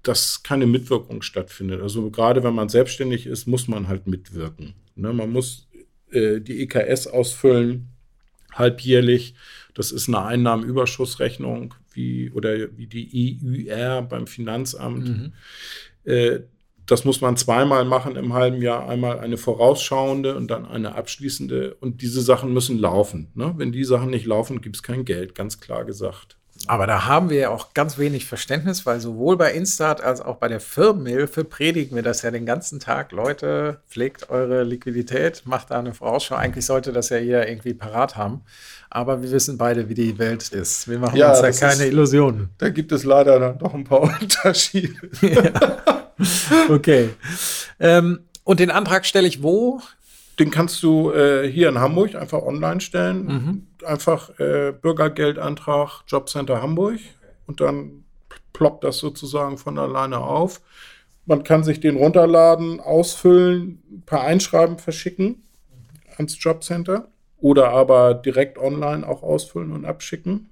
dass 0.04 0.44
keine 0.44 0.66
Mitwirkung 0.66 1.22
stattfindet. 1.22 1.82
Also 1.82 2.10
gerade 2.10 2.44
wenn 2.44 2.56
man 2.56 2.70
selbstständig 2.70 3.26
ist, 3.28 3.48
muss 3.48 3.68
man 3.68 3.88
halt 3.88 4.08
mitwirken. 4.08 4.74
Ne? 4.96 5.14
Man 5.14 5.32
muss 5.32 5.68
äh, 6.12 6.40
die 6.40 6.62
EKS 6.62 7.08
ausfüllen, 7.08 7.90
halbjährlich. 8.54 9.36
Das 9.74 9.92
ist 9.92 10.08
eine 10.08 10.24
Einnahmenüberschussrechnung 10.24 11.74
wie, 11.94 12.32
oder 12.32 12.78
wie 12.78 12.88
die 12.88 13.68
EUR 13.70 14.02
beim 14.04 14.28
Finanzamt. 14.28 15.10
Mhm. 15.10 15.34
Äh, 16.06 16.40
das 16.86 17.06
muss 17.06 17.22
man 17.22 17.38
zweimal 17.38 17.86
machen 17.86 18.16
im 18.16 18.34
halben 18.34 18.62
Jahr. 18.62 18.90
Einmal 18.90 19.20
eine 19.20 19.38
vorausschauende 19.38 20.36
und 20.36 20.50
dann 20.50 20.66
eine 20.66 20.96
abschließende. 20.96 21.76
Und 21.76 22.02
diese 22.02 22.22
Sachen 22.22 22.52
müssen 22.52 22.80
laufen. 22.80 23.32
Ne? 23.36 23.54
Wenn 23.58 23.72
die 23.72 23.84
Sachen 23.84 24.10
nicht 24.10 24.26
laufen, 24.26 24.62
gibt 24.62 24.78
es 24.78 24.84
kein 24.84 25.06
Geld, 25.06 25.36
ganz 25.36 25.60
klar 25.60 25.86
gesagt. 25.86 26.39
Aber 26.68 26.86
da 26.88 27.06
haben 27.06 27.30
wir 27.30 27.38
ja 27.38 27.50
auch 27.50 27.74
ganz 27.74 27.98
wenig 27.98 28.26
Verständnis, 28.26 28.86
weil 28.86 29.00
sowohl 29.00 29.38
bei 29.38 29.54
Instat 29.54 30.02
als 30.02 30.22
auch 30.22 30.38
bei 30.38 30.48
der 30.48 30.60
Firmenhilfe 30.60 31.44
predigen 31.44 31.96
wir 31.96 32.04
das 32.04 32.22
ja 32.22 32.32
den 32.32 32.46
ganzen 32.46 32.80
Tag. 32.80 33.12
Leute, 33.12 33.80
pflegt 33.90 34.30
eure 34.30 34.64
Liquidität, 34.64 35.44
macht 35.46 35.72
da 35.72 35.80
eine 35.80 35.94
Vorausschau. 35.94 36.36
Eigentlich 36.36 36.66
sollte 36.66 36.92
das 36.92 37.10
ja 37.10 37.18
jeder 37.18 37.48
irgendwie 37.48 37.74
parat 37.74 38.18
haben. 38.18 38.42
Aber 38.90 39.22
wir 39.22 39.32
wissen 39.32 39.58
beide, 39.58 39.90
wie 39.90 39.94
die 39.94 40.18
Welt 40.20 40.50
ist. 40.50 40.88
Wir 40.88 41.00
machen 41.00 41.16
ja, 41.16 41.30
uns 41.30 41.42
da 41.42 41.52
keine 41.52 41.86
ist, 41.86 41.92
Illusionen. 41.92 42.50
Da 42.58 42.70
gibt 42.70 42.92
es 42.92 43.04
leider 43.04 43.40
dann 43.40 43.58
doch 43.58 43.74
ein 43.74 43.84
paar 43.84 44.02
Unterschiede. 44.22 44.94
Ja. 45.22 45.52
Okay. 46.68 47.12
Ähm, 47.80 48.20
und 48.44 48.60
den 48.60 48.72
Antrag 48.72 49.06
stelle 49.06 49.28
ich 49.28 49.42
wo? 49.42 49.82
Den 50.40 50.52
kannst 50.52 50.82
du 50.84 51.12
äh, 51.12 51.50
hier 51.52 51.70
in 51.70 51.80
Hamburg 51.80 52.16
einfach 52.16 52.42
online 52.42 52.80
stellen. 52.80 53.26
Mhm. 53.26 53.68
Einfach 53.86 54.40
äh, 54.40 54.72
Bürgergeldantrag 54.72 56.04
Jobcenter 56.08 56.62
Hamburg 56.62 57.00
und 57.46 57.60
dann 57.62 58.06
ploppt 58.54 58.84
das 58.84 59.00
sozusagen 59.00 59.58
von 59.58 59.78
alleine 59.78 60.20
auf. 60.20 60.62
Man 61.26 61.44
kann 61.44 61.64
sich 61.64 61.80
den 61.80 61.98
runterladen, 61.98 62.80
ausfüllen, 62.80 63.84
ein 63.92 64.04
paar 64.06 64.22
Einschreiben 64.22 64.80
verschicken 64.80 65.44
ans 66.18 66.42
Jobcenter 66.42 67.08
oder 67.38 67.70
aber 67.70 68.14
direkt 68.14 68.58
online 68.58 69.08
auch 69.08 69.24
ausfüllen 69.24 69.72
und 69.72 69.86
abschicken. 69.86 70.50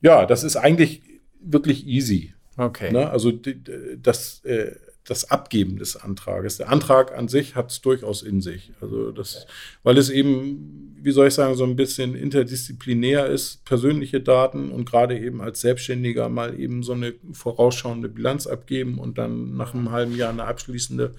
Ja, 0.00 0.26
das 0.26 0.44
ist 0.44 0.56
eigentlich 0.56 1.02
wirklich 1.40 1.86
easy. 1.86 2.34
Okay. 2.56 2.92
Ne? 2.92 3.10
Also 3.10 3.32
das 3.32 4.44
äh, 4.44 4.72
das 5.06 5.30
Abgeben 5.30 5.78
des 5.78 5.96
Antrages. 5.96 6.56
Der 6.56 6.68
Antrag 6.68 7.16
an 7.16 7.28
sich 7.28 7.54
hat 7.54 7.70
es 7.70 7.80
durchaus 7.80 8.22
in 8.22 8.40
sich. 8.40 8.72
Also 8.80 9.12
das, 9.12 9.46
weil 9.84 9.98
es 9.98 10.10
eben, 10.10 10.96
wie 11.00 11.12
soll 11.12 11.28
ich 11.28 11.34
sagen, 11.34 11.54
so 11.54 11.64
ein 11.64 11.76
bisschen 11.76 12.16
interdisziplinär 12.16 13.26
ist, 13.26 13.64
persönliche 13.64 14.20
Daten 14.20 14.70
und 14.70 14.84
gerade 14.84 15.18
eben 15.18 15.40
als 15.40 15.60
Selbstständiger 15.60 16.28
mal 16.28 16.58
eben 16.58 16.82
so 16.82 16.92
eine 16.92 17.14
vorausschauende 17.32 18.08
Bilanz 18.08 18.48
abgeben 18.48 18.98
und 18.98 19.16
dann 19.16 19.56
nach 19.56 19.74
einem 19.74 19.92
halben 19.92 20.16
Jahr 20.16 20.30
eine 20.30 20.44
abschließende. 20.44 21.14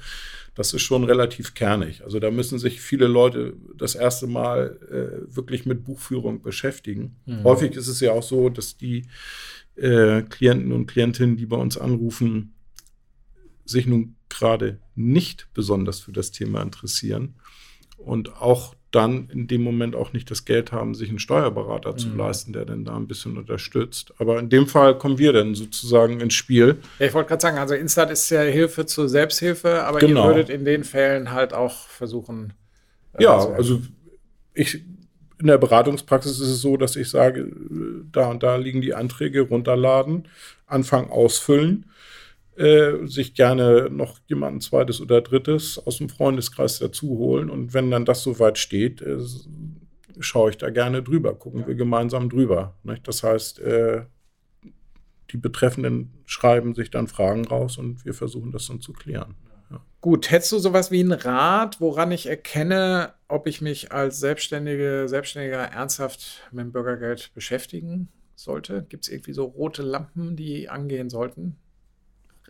Das 0.54 0.73
ist 0.73 0.82
schon 0.82 1.04
relativ 1.04 1.54
kernig. 1.54 2.04
Also 2.04 2.19
da 2.19 2.30
müssen 2.30 2.60
sich 2.60 2.82
viele 2.82 3.08
Leute 3.08 3.54
das 3.78 3.95
erste 3.95 4.28
Mal 4.28 4.80
äh, 4.91 5.36
wirklich 5.36 5.65
mit 5.65 5.86
Buchführung 5.86 6.41
beschäftigen. 6.41 7.15
Mhm. 7.26 7.43
Häufig 7.43 7.76
ist 7.76 7.88
es 7.88 8.02
ja 8.02 8.12
auch 8.12 8.23
so, 8.23 8.50
dass 8.50 8.76
die 8.76 9.06
äh, 9.76 10.23
Klienten 10.23 10.73
und 10.73 10.88
Klientinnen, 10.88 11.38
die 11.38 11.45
bei 11.45 11.58
uns 11.58 11.78
anrufen, 11.78 12.56
sich 13.69 13.86
nun 13.86 14.15
gerade 14.30 14.80
nicht 14.95 15.47
besonders 15.53 15.99
für 15.99 16.12
das 16.12 16.32
Thema 16.32 16.62
interessieren 16.62 17.36
und 17.97 18.41
auch 18.41 18.75
dann 18.91 19.30
in 19.30 19.47
dem 19.47 19.63
Moment 19.63 19.95
auch 19.95 20.13
nicht 20.13 20.32
das 20.32 20.45
Geld 20.45 20.71
haben, 20.71 20.95
sich 20.95 21.10
einen 21.10 21.19
Steuerberater 21.19 21.91
mhm. 21.91 21.97
zu 21.97 22.10
leisten, 22.15 22.53
der 22.53 22.65
dann 22.65 22.86
da 22.86 22.95
ein 22.95 23.08
bisschen 23.08 23.38
unterstützt. 23.38 24.13
Aber 24.17 24.39
in 24.39 24.49
dem 24.49 24.67
Fall 24.67 24.97
kommen 24.97 25.17
wir 25.17 25.34
dann 25.34 25.56
sozusagen 25.56 26.21
ins 26.21 26.34
Spiel. 26.34 26.77
Ja, 26.99 27.08
ich 27.08 27.13
wollte 27.13 27.30
gerade 27.30 27.41
sagen, 27.41 27.58
also 27.58 27.75
Instat 27.75 28.10
ist 28.12 28.30
ja 28.30 28.41
Hilfe 28.41 28.86
zur 28.86 29.10
Selbsthilfe, 29.10 29.84
aber 29.84 29.99
genau. 29.99 30.23
ihr 30.23 30.36
würdet 30.36 30.49
in 30.49 30.63
den 30.63 30.84
Fällen 30.84 31.32
halt 31.32 31.53
auch 31.53 31.88
versuchen. 31.88 32.53
Äh, 33.13 33.23
ja, 33.23 33.38
also 33.38 33.82
ich 34.53 34.82
in 35.39 35.47
der 35.47 35.60
Beratungspraxis 35.60 36.39
ist 36.39 36.47
es 36.47 36.62
so, 36.62 36.77
dass 36.77 36.95
ich 36.95 37.10
sage, 37.10 37.51
da 38.12 38.32
und 38.32 38.41
da 38.41 38.56
liegen 38.56 38.82
die 38.82 38.95
Anträge, 38.95 39.41
runterladen, 39.41 40.27
Anfang 40.65 41.12
ausfüllen 41.12 41.86
äh, 42.57 43.05
sich 43.05 43.35
gerne 43.35 43.89
noch 43.91 44.19
jemanden 44.27 44.61
zweites 44.61 44.99
oder 44.99 45.21
drittes 45.21 45.77
aus 45.85 45.99
dem 45.99 46.09
Freundeskreis 46.09 46.79
dazu 46.79 47.09
holen. 47.09 47.51
Und 47.51 47.73
wenn 47.75 47.91
dann 47.91 48.05
das 48.05 48.23
soweit 48.23 48.57
steht, 48.57 49.01
äh, 49.01 49.19
schaue 50.19 50.49
ich 50.49 50.57
da 50.57 50.71
gerne 50.71 51.03
drüber, 51.03 51.35
gucken 51.35 51.61
ja. 51.61 51.67
wir 51.67 51.75
gemeinsam 51.75 52.29
drüber. 52.29 52.75
Nicht? 52.83 53.07
Das 53.07 53.21
heißt, 53.21 53.59
äh, 53.59 54.05
die 55.31 55.37
Betreffenden 55.37 56.13
schreiben 56.25 56.73
sich 56.73 56.89
dann 56.89 57.07
Fragen 57.07 57.45
raus 57.45 57.77
und 57.77 58.05
wir 58.05 58.13
versuchen 58.13 58.51
das 58.51 58.65
dann 58.67 58.81
zu 58.81 58.93
klären. 58.93 59.35
ja. 59.69 59.83
Gut, 60.01 60.31
hättest 60.31 60.53
du 60.53 60.59
sowas 60.59 60.89
wie 60.89 61.01
einen 61.01 61.11
Rat, 61.11 61.79
woran 61.79 62.11
ich 62.11 62.25
erkenne, 62.25 63.13
ob 63.27 63.45
ich 63.45 63.61
mich 63.61 63.91
als 63.91 64.19
Selbstständige, 64.19 65.05
Selbstständiger 65.07 65.59
ernsthaft 65.59 66.49
mit 66.51 66.63
dem 66.63 66.71
Bürgergeld 66.71 67.31
beschäftigen 67.35 68.07
sollte? 68.35 68.85
Gibt 68.89 69.03
es 69.03 69.11
irgendwie 69.11 69.33
so 69.33 69.43
rote 69.45 69.83
Lampen, 69.83 70.35
die 70.35 70.69
angehen 70.69 71.09
sollten? 71.09 71.57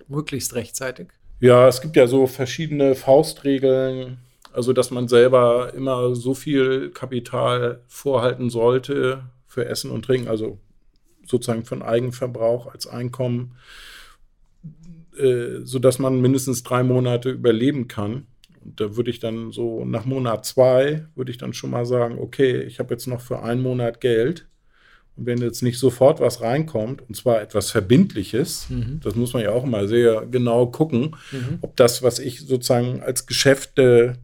Möglichst 0.08 0.56
rechtzeitig? 0.56 1.08
Ja, 1.40 1.68
es 1.68 1.82
gibt 1.82 1.96
ja 1.96 2.08
so 2.08 2.26
verschiedene 2.26 2.96
Faustregeln, 2.96 4.18
also 4.52 4.74
dass 4.74 4.90
man 4.90 5.08
selber 5.08 5.74
immer 5.76 6.16
so 6.16 6.34
viel 6.34 6.90
Kapital 6.92 7.84
vorhalten 7.88 8.50
sollte 8.50 9.30
für 9.46 9.66
Essen 9.66 9.92
und 9.92 10.06
Trinken, 10.06 10.28
also 10.28 10.60
sozusagen 11.26 11.66
von 11.66 11.84
Eigenverbrauch 11.84 12.68
als 12.68 12.88
Einkommen, 12.88 13.56
äh, 15.18 15.60
sodass 15.64 16.00
man 16.00 16.22
mindestens 16.22 16.64
drei 16.64 16.84
Monate 16.84 17.30
überleben 17.30 17.88
kann. 17.88 18.28
Und 18.64 18.80
da 18.80 18.96
würde 18.96 19.12
ich 19.12 19.20
dann 19.20 19.52
so 19.52 19.86
nach 19.86 20.06
Monat 20.06 20.46
zwei, 20.46 21.08
würde 21.16 21.32
ich 21.32 21.38
dann 21.38 21.54
schon 21.54 21.70
mal 21.70 21.86
sagen, 21.86 22.18
okay, 22.20 22.62
ich 22.64 22.80
habe 22.80 22.94
jetzt 22.94 23.08
noch 23.08 23.22
für 23.22 23.44
einen 23.44 23.62
Monat 23.62 24.02
Geld 24.02 24.48
und 25.18 25.26
wenn 25.26 25.40
jetzt 25.40 25.64
nicht 25.64 25.80
sofort 25.80 26.20
was 26.20 26.42
reinkommt, 26.42 27.02
und 27.08 27.16
zwar 27.16 27.42
etwas 27.42 27.72
Verbindliches, 27.72 28.70
mhm. 28.70 29.00
das 29.04 29.16
muss 29.16 29.34
man 29.34 29.44
ja 29.44 29.52
auch 29.52 29.64
immer 29.64 29.88
sehr 29.88 30.26
genau 30.30 30.68
gucken, 30.68 31.16
mhm. 31.32 31.58
ob 31.62 31.76
das, 31.76 32.04
was 32.04 32.20
ich 32.20 32.42
sozusagen 32.42 33.02
als 33.02 33.26
Geschäfte 33.26 34.18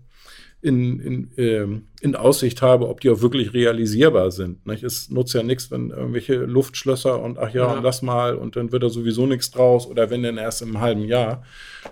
in, 0.61 0.99
in, 0.99 1.31
ähm, 1.37 1.87
in 1.99 2.15
Aussicht 2.15 2.61
habe, 2.61 2.87
ob 2.87 3.01
die 3.01 3.09
auch 3.09 3.21
wirklich 3.21 3.53
realisierbar 3.53 4.31
sind. 4.31 4.65
Nicht? 4.65 4.83
Es 4.83 5.09
nutzt 5.09 5.33
ja 5.33 5.43
nichts, 5.43 5.71
wenn 5.71 5.89
irgendwelche 5.89 6.35
Luftschlösser 6.35 7.21
und 7.21 7.37
ach 7.37 7.53
ja, 7.53 7.67
ja. 7.67 7.73
und 7.73 7.83
lass 7.83 8.01
mal 8.01 8.35
und 8.35 8.55
dann 8.55 8.71
wird 8.71 8.83
da 8.83 8.89
sowieso 8.89 9.25
nichts 9.25 9.51
draus 9.51 9.85
oder 9.85 10.09
wenn 10.09 10.23
dann 10.23 10.37
erst 10.37 10.61
im 10.61 10.79
halben 10.79 11.03
Jahr. 11.03 11.43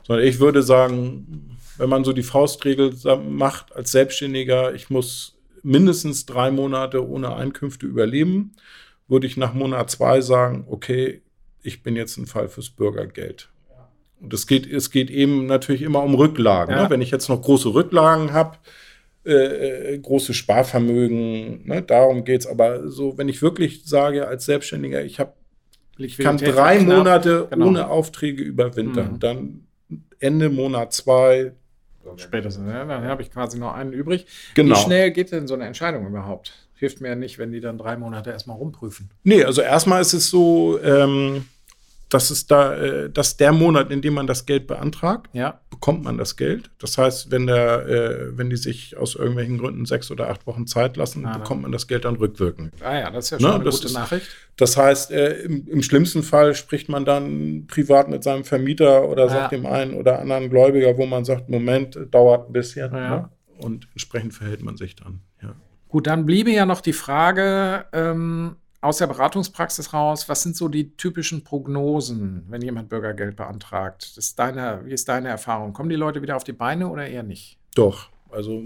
Sondern 0.04 0.26
ich 0.26 0.40
würde 0.40 0.64
sagen, 0.64 1.58
wenn 1.78 1.90
man 1.90 2.06
so 2.06 2.14
die 2.14 2.24
Faustregel 2.24 2.94
macht 3.28 3.76
als 3.76 3.92
Selbstständiger, 3.92 4.74
ich 4.74 4.90
muss 4.90 5.38
mindestens 5.64 6.26
drei 6.26 6.50
Monate 6.50 7.06
ohne 7.06 7.36
Einkünfte 7.36 7.86
überleben 7.88 8.54
würde 9.12 9.28
ich 9.28 9.36
nach 9.36 9.54
Monat 9.54 9.92
zwei 9.92 10.22
sagen, 10.22 10.66
okay, 10.70 11.22
ich 11.62 11.84
bin 11.84 11.96
jetzt 11.96 12.18
ein 12.18 12.26
Fall 12.26 12.48
fürs 12.48 12.70
Bürgergeld. 12.70 13.50
Und 14.22 14.34
es 14.34 14.48
geht, 14.48 14.72
es 14.72 14.90
geht 14.90 15.10
eben 15.10 15.48
natürlich 15.48 15.82
immer 15.82 16.02
um 16.02 16.16
Rücklagen. 16.16 16.74
Ne? 16.74 16.82
Ja. 16.82 16.84
Ne? 16.86 16.90
Wenn 16.90 17.02
ich 17.02 17.12
jetzt 17.12 17.28
noch 17.28 17.42
große 17.42 17.74
Rücklagen 17.74 18.34
habe, 18.34 18.58
äh, 19.26 19.94
äh, 19.94 20.00
große 20.00 20.34
Sparvermögen, 20.34 21.68
ne? 21.68 21.82
darum 21.82 22.24
geht 22.24 22.42
es. 22.42 22.48
Aber 22.48 22.88
so, 22.90 23.18
wenn 23.18 23.28
ich 23.30 23.42
wirklich 23.42 23.84
sage 23.86 24.28
als 24.28 24.46
Selbstständiger, 24.46 25.04
ich 25.04 25.20
ich 25.98 26.18
kann 26.18 26.38
drei 26.38 26.80
Monate 26.80 27.48
genau. 27.52 27.68
ohne 27.68 27.90
Aufträge 27.90 28.42
überwintern, 28.42 29.14
mhm. 29.14 29.20
dann 29.20 29.68
Ende 30.20 30.50
Monat 30.50 30.94
zwei. 30.94 31.52
Spätestens, 32.16 32.68
ja, 32.68 32.86
dann 32.86 33.04
habe 33.04 33.22
ich 33.22 33.30
quasi 33.30 33.60
noch 33.60 33.74
einen 33.74 33.94
übrig. 33.94 34.26
Genau. 34.56 34.76
Wie 34.76 34.80
schnell 34.80 35.12
geht 35.12 35.32
denn 35.32 35.48
so 35.48 35.54
eine 35.54 35.66
Entscheidung 35.66 36.08
überhaupt? 36.08 36.54
Hilft 36.82 37.00
mir 37.00 37.10
ja 37.10 37.16
nicht, 37.16 37.38
wenn 37.38 37.52
die 37.52 37.60
dann 37.60 37.78
drei 37.78 37.96
Monate 37.96 38.32
erstmal 38.32 38.58
rumprüfen. 38.58 39.12
Nee, 39.24 39.44
also 39.44 39.62
erstmal 39.62 40.02
ist 40.02 40.14
es 40.14 40.32
so, 40.32 40.80
ähm, 40.84 41.46
dass 42.10 42.32
es 42.32 42.48
da, 42.48 42.76
äh, 42.76 43.10
dass 43.12 43.38
der 43.38 43.52
Monat, 43.52 43.92
in 43.92 44.02
dem 44.02 44.16
man 44.16 44.26
das 44.26 44.48
Geld 44.48 44.66
beantragt, 44.66 45.30
ja. 45.32 45.62
bekommt 45.70 46.04
man 46.04 46.18
das 46.18 46.38
Geld. 46.38 46.72
Das 46.80 46.98
heißt, 46.98 47.30
wenn 47.30 47.46
der, 47.46 47.86
äh, 47.86 48.36
wenn 48.36 48.50
die 48.50 48.58
sich 48.58 48.98
aus 48.98 49.14
irgendwelchen 49.14 49.60
Gründen 49.60 49.86
sechs 49.86 50.10
oder 50.10 50.28
acht 50.32 50.48
Wochen 50.48 50.66
Zeit 50.66 50.98
lassen, 50.98 51.24
ah, 51.24 51.38
bekommt 51.38 51.62
man 51.62 51.72
das 51.72 51.88
Geld 51.88 52.06
dann 52.06 52.16
rückwirkend. 52.16 52.74
Ah 52.82 52.98
ja, 52.98 53.12
das 53.12 53.26
ist 53.26 53.30
ja 53.32 53.40
schon 53.40 53.50
ne? 53.50 53.56
eine 53.56 53.64
das 53.64 53.80
gute 53.80 53.94
Nachricht. 53.94 54.28
Das 54.58 54.76
heißt, 54.76 55.12
äh, 55.12 55.44
im, 55.44 55.68
im, 55.68 55.84
schlimmsten 55.84 56.24
Fall 56.24 56.56
spricht 56.56 56.90
man 56.90 57.06
dann 57.06 57.68
privat 57.68 58.10
mit 58.10 58.24
seinem 58.24 58.44
Vermieter 58.44 59.08
oder 59.08 59.30
sagt 59.30 59.52
ja. 59.52 59.60
dem 59.60 59.68
einen 59.68 59.94
oder 59.94 60.18
anderen 60.20 60.50
Gläubiger, 60.50 60.98
wo 60.98 61.06
man 61.06 61.26
sagt, 61.26 61.48
Moment, 61.48 62.00
dauert 62.10 62.50
ein 62.50 62.54
bisschen. 62.54 62.92
Ja. 62.92 63.10
Ne? 63.10 63.30
Und 63.60 63.88
entsprechend 63.94 64.34
verhält 64.34 64.64
man 64.64 64.78
sich 64.78 64.96
dann. 64.96 65.22
Ja. 65.44 65.54
Gut, 65.92 66.08
dann 66.08 66.26
bliebe 66.26 66.52
ja 66.52 66.66
noch 66.66 66.80
die 66.80 66.94
Frage 66.94 67.86
ähm, 67.92 68.56
aus 68.80 69.00
der 69.00 69.08
Beratungspraxis 69.08 69.94
raus, 69.94 70.30
was 70.30 70.42
sind 70.42 70.56
so 70.56 70.70
die 70.70 70.96
typischen 70.96 71.44
Prognosen, 71.44 72.46
wenn 72.48 72.62
jemand 72.62 72.88
Bürgergeld 72.88 73.36
beantragt? 73.36 74.04
Das 74.16 74.26
ist 74.26 74.40
deine, 74.40 74.86
wie 74.86 74.94
ist 74.94 75.10
deine 75.10 75.28
Erfahrung? 75.28 75.74
Kommen 75.74 75.90
die 75.90 75.98
Leute 75.98 76.22
wieder 76.22 76.38
auf 76.38 76.46
die 76.46 76.54
Beine 76.54 76.88
oder 76.88 77.06
eher 77.06 77.24
nicht? 77.24 77.58
Doch, 77.76 78.10
also 78.30 78.64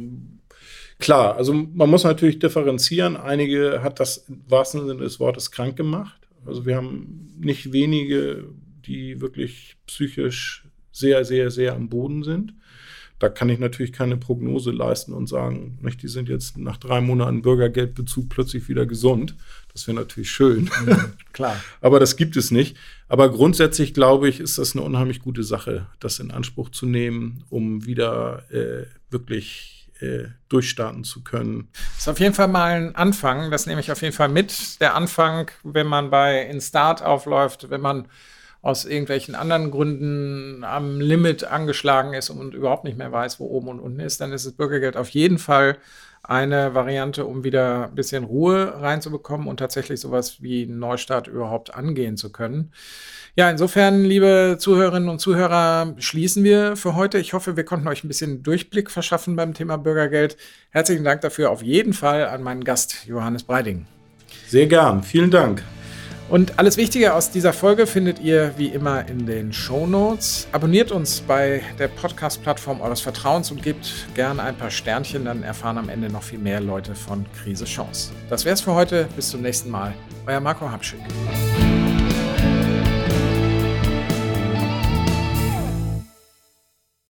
klar, 0.99 1.35
also 1.35 1.51
man 1.51 1.89
muss 1.89 2.03
natürlich 2.03 2.37
differenzieren. 2.37 3.17
Einige 3.17 3.81
hat 3.81 3.99
das 3.99 4.17
im 4.29 4.43
wahrsten 4.47 4.85
Sinne 4.85 5.01
des 5.01 5.19
Wortes 5.19 5.49
krank 5.49 5.75
gemacht. 5.75 6.27
Also 6.45 6.67
wir 6.67 6.75
haben 6.75 7.33
nicht 7.39 7.73
wenige, 7.73 8.49
die 8.85 9.19
wirklich 9.19 9.77
psychisch 9.87 10.67
sehr, 10.91 11.25
sehr, 11.25 11.49
sehr 11.49 11.73
am 11.73 11.89
Boden 11.89 12.23
sind. 12.23 12.53
Da 13.19 13.29
kann 13.29 13.47
ich 13.49 13.59
natürlich 13.59 13.93
keine 13.93 14.17
Prognose 14.17 14.71
leisten 14.71 15.13
und 15.13 15.27
sagen, 15.27 15.79
nicht, 15.81 16.01
die 16.01 16.07
sind 16.07 16.27
jetzt 16.27 16.57
nach 16.57 16.77
drei 16.77 16.99
Monaten 16.99 17.41
Bürgergeldbezug 17.41 18.27
plötzlich 18.29 18.67
wieder 18.67 18.85
gesund. 18.85 19.35
Das 19.71 19.87
wäre 19.87 19.95
natürlich 19.95 20.29
schön. 20.31 20.69
Mhm, 20.85 21.13
klar. 21.33 21.55
Aber 21.81 21.99
das 21.99 22.17
gibt 22.17 22.35
es 22.35 22.51
nicht. 22.51 22.75
Aber 23.07 23.31
grundsätzlich 23.31 23.93
glaube 23.93 24.27
ich, 24.27 24.39
ist 24.39 24.57
das 24.57 24.75
eine 24.75 24.83
unheimlich 24.83 25.21
gute 25.21 25.43
Sache, 25.43 25.87
das 25.99 26.19
in 26.19 26.31
Anspruch 26.31 26.69
zu 26.69 26.85
nehmen, 26.85 27.45
um 27.49 27.85
wieder 27.85 28.51
äh, 28.51 28.85
wirklich 29.09 29.89
äh, 29.99 30.25
durchstarten 30.49 31.03
zu 31.03 31.23
können. 31.23 31.69
Das 31.73 32.01
ist 32.01 32.07
auf 32.09 32.19
jeden 32.19 32.33
Fall 32.33 32.49
mal 32.49 32.71
ein 32.73 32.95
Anfang. 32.95 33.49
Das 33.49 33.65
nehme 33.65 33.79
ich 33.79 33.91
auf 33.91 34.01
jeden 34.01 34.13
Fall 34.13 34.29
mit. 34.29 34.81
Der 34.81 34.95
Anfang, 34.95 35.49
wenn 35.63 35.87
man 35.87 36.09
bei 36.09 36.41
Instart 36.41 37.01
aufläuft, 37.01 37.69
wenn 37.69 37.81
man 37.81 38.07
aus 38.65 38.83
irgendwelchen 38.83 39.35
anderen 39.35 39.69
Gründen 39.69 40.63
am 40.63 40.99
Limit 40.99 41.43
angeschlagen 41.43 42.15
ist 42.15 42.31
und 42.31 42.55
überhaupt 42.55 42.83
nicht 42.83 42.97
mehr 42.97 43.11
weiß, 43.11 43.39
wo 43.39 43.45
oben 43.45 43.67
und 43.67 43.79
unten 43.79 43.99
ist, 43.99 44.21
dann 44.21 44.33
ist 44.33 44.47
das 44.47 44.53
Bürgergeld 44.53 44.97
auf 44.97 45.09
jeden 45.09 45.37
Fall 45.37 45.77
eine 46.23 46.73
Variante, 46.73 47.25
um 47.25 47.43
wieder 47.43 47.85
ein 47.85 47.93
bisschen 47.93 48.23
Ruhe 48.23 48.81
reinzubekommen 48.81 49.47
und 49.47 49.57
tatsächlich 49.57 49.99
sowas 49.99 50.41
wie 50.41 50.63
einen 50.63 50.79
Neustart 50.79 51.27
überhaupt 51.27 51.75
angehen 51.75 52.17
zu 52.17 52.31
können. 52.31 52.71
Ja, 53.35 53.51
insofern, 53.51 54.03
liebe 54.03 54.57
Zuhörerinnen 54.57 55.09
und 55.09 55.19
Zuhörer, 55.19 55.93
schließen 55.99 56.43
wir 56.43 56.75
für 56.75 56.95
heute. 56.95 57.19
Ich 57.19 57.33
hoffe, 57.33 57.55
wir 57.55 57.65
konnten 57.65 57.87
euch 57.87 58.03
ein 58.03 58.07
bisschen 58.07 58.41
Durchblick 58.41 58.89
verschaffen 58.89 59.35
beim 59.35 59.53
Thema 59.53 59.77
Bürgergeld. 59.77 60.37
Herzlichen 60.71 61.03
Dank 61.03 61.21
dafür 61.21 61.51
auf 61.51 61.61
jeden 61.61 61.93
Fall 61.93 62.25
an 62.25 62.41
meinen 62.41 62.63
Gast 62.63 63.05
Johannes 63.05 63.43
Breiding. 63.43 63.85
Sehr 64.47 64.65
gern, 64.65 65.03
vielen 65.03 65.29
Dank. 65.29 65.63
Und 66.35 66.59
alles 66.59 66.75
Wichtige 66.75 67.13
aus 67.13 67.31
dieser 67.31 67.53
Folge 67.53 67.87
findet 67.87 68.19
ihr 68.19 68.51
wie 68.57 68.67
immer 68.67 69.07
in 69.07 69.25
den 69.25 69.53
Show 69.53 69.87
Notes. 69.87 70.49
Abonniert 70.51 70.91
uns 70.91 71.21
bei 71.21 71.63
der 71.79 71.87
Podcast-Plattform 71.87 72.81
eures 72.81 72.99
Vertrauens 72.99 73.51
und 73.51 73.63
gebt 73.63 73.89
gerne 74.15 74.43
ein 74.43 74.57
paar 74.57 74.69
Sternchen, 74.69 75.23
dann 75.23 75.43
erfahren 75.43 75.77
am 75.77 75.87
Ende 75.87 76.09
noch 76.09 76.23
viel 76.23 76.39
mehr 76.39 76.59
Leute 76.59 76.93
von 76.93 77.25
Krise 77.41 77.63
Chance. 77.63 78.11
Das 78.29 78.43
wär's 78.43 78.59
für 78.59 78.73
heute. 78.73 79.07
Bis 79.15 79.29
zum 79.29 79.43
nächsten 79.43 79.69
Mal. 79.69 79.93
Euer 80.27 80.41
Marco 80.41 80.69
Habschick. 80.69 80.99